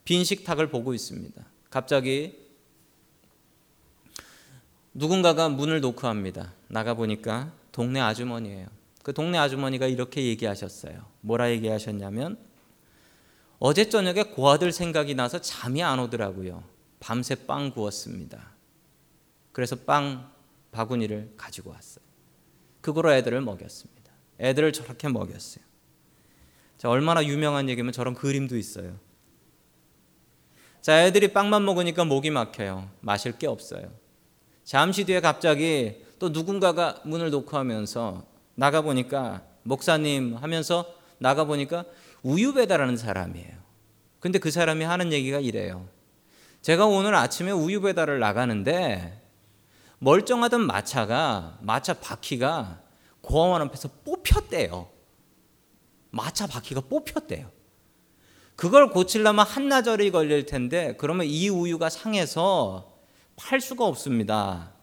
빈 0.04 0.24
식탁을 0.24 0.68
보고 0.68 0.94
있습니다. 0.94 1.44
갑자기 1.70 2.34
누군가가 4.94 5.48
문을 5.48 5.80
노크합니다. 5.80 6.54
나가 6.66 6.94
보니까 6.94 7.52
동네 7.72 8.00
아주머니예요. 8.00 8.66
그 9.02 9.12
동네 9.12 9.38
아주머니가 9.38 9.86
이렇게 9.86 10.24
얘기하셨어요. 10.26 11.04
뭐라 11.20 11.50
얘기하셨냐면 11.50 12.38
어제 13.58 13.88
저녁에 13.88 14.22
고아들 14.24 14.72
생각이 14.72 15.14
나서 15.14 15.40
잠이 15.40 15.82
안 15.82 15.98
오더라고요. 15.98 16.62
밤새 16.98 17.34
빵 17.34 17.70
구웠습니다. 17.70 18.52
그래서 19.52 19.76
빵 19.76 20.32
바구니를 20.72 21.34
가지고 21.36 21.70
왔어요. 21.70 22.04
그거로 22.80 23.12
애들을 23.12 23.40
먹였습니다. 23.40 24.12
애들을 24.40 24.72
저렇게 24.72 25.08
먹였어요. 25.08 25.64
자, 26.78 26.88
얼마나 26.88 27.24
유명한 27.24 27.68
얘기면 27.68 27.92
저런 27.92 28.14
그림도 28.14 28.56
있어요. 28.56 28.98
자, 30.80 31.04
애들이 31.04 31.32
빵만 31.32 31.64
먹으니까 31.64 32.06
목이 32.06 32.30
막혀요. 32.30 32.88
마실 33.00 33.36
게 33.36 33.46
없어요. 33.46 33.92
잠시 34.64 35.04
뒤에 35.04 35.20
갑자기 35.20 36.02
또 36.20 36.28
누군가가 36.28 37.00
문을 37.04 37.30
놓고 37.30 37.56
하면서 37.56 38.22
나가 38.54 38.82
보니까 38.82 39.42
목사님 39.62 40.36
하면서 40.36 40.84
나가 41.18 41.44
보니까 41.44 41.84
우유 42.22 42.52
배달하는 42.52 42.98
사람이에요. 42.98 43.58
근데 44.20 44.38
그 44.38 44.50
사람이 44.50 44.84
하는 44.84 45.12
얘기가 45.12 45.40
이래요. 45.40 45.88
제가 46.60 46.84
오늘 46.86 47.14
아침에 47.14 47.50
우유 47.50 47.80
배달을 47.80 48.18
나가는데 48.18 49.18
멀쩡하던 49.98 50.60
마차가 50.66 51.58
마차 51.62 51.94
바퀴가 51.94 52.80
고아원 53.22 53.62
앞에서 53.62 53.88
뽑혔대요. 54.04 54.88
마차 56.10 56.46
바퀴가 56.46 56.82
뽑혔대요. 56.82 57.50
그걸 58.56 58.90
고치려면 58.90 59.46
한나절이 59.46 60.10
걸릴 60.10 60.44
텐데 60.44 60.94
그러면 60.98 61.24
이 61.24 61.48
우유가 61.48 61.88
상해서 61.88 62.92
팔 63.36 63.58
수가 63.62 63.86
없습니다. 63.86 64.79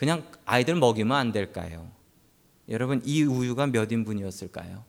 그냥 0.00 0.26
아이들 0.46 0.76
먹이면 0.76 1.14
안 1.14 1.30
될까요? 1.30 1.92
여러분 2.70 3.02
이 3.04 3.22
우유가 3.22 3.66
몇 3.66 3.92
인분이었을까요? 3.92 4.82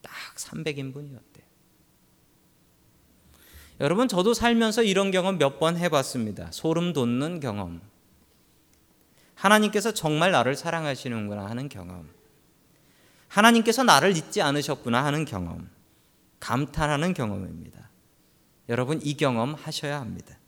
딱 0.00 0.12
300인분이었대요. 0.36 1.42
여러분 3.80 4.08
저도 4.08 4.32
살면서 4.32 4.82
이런 4.82 5.10
경험 5.10 5.36
몇 5.36 5.58
번 5.58 5.76
해봤습니다. 5.76 6.50
소름 6.52 6.94
돋는 6.94 7.40
경험. 7.40 7.82
하나님께서 9.34 9.92
정말 9.92 10.30
나를 10.30 10.56
사랑하시는구나 10.56 11.44
하는 11.44 11.68
경험. 11.68 12.08
하나님께서 13.28 13.84
나를 13.84 14.16
잊지 14.16 14.40
않으셨구나 14.40 15.04
하는 15.04 15.26
경험. 15.26 15.68
감탄하는 16.40 17.12
경험입니다. 17.12 17.90
여러분 18.70 19.02
이 19.02 19.18
경험 19.18 19.52
하셔야 19.52 20.00
합니다. 20.00 20.38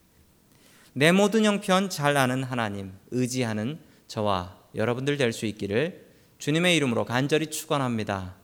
내 0.98 1.12
모든 1.12 1.44
형편 1.44 1.90
잘 1.90 2.16
아는 2.16 2.42
하나님 2.42 2.94
의지하는 3.10 3.78
저와 4.08 4.56
여러분들 4.74 5.18
될 5.18 5.30
수 5.30 5.44
있기를 5.44 6.06
주님의 6.38 6.74
이름으로 6.76 7.04
간절히 7.04 7.48
축원합니다. 7.48 8.36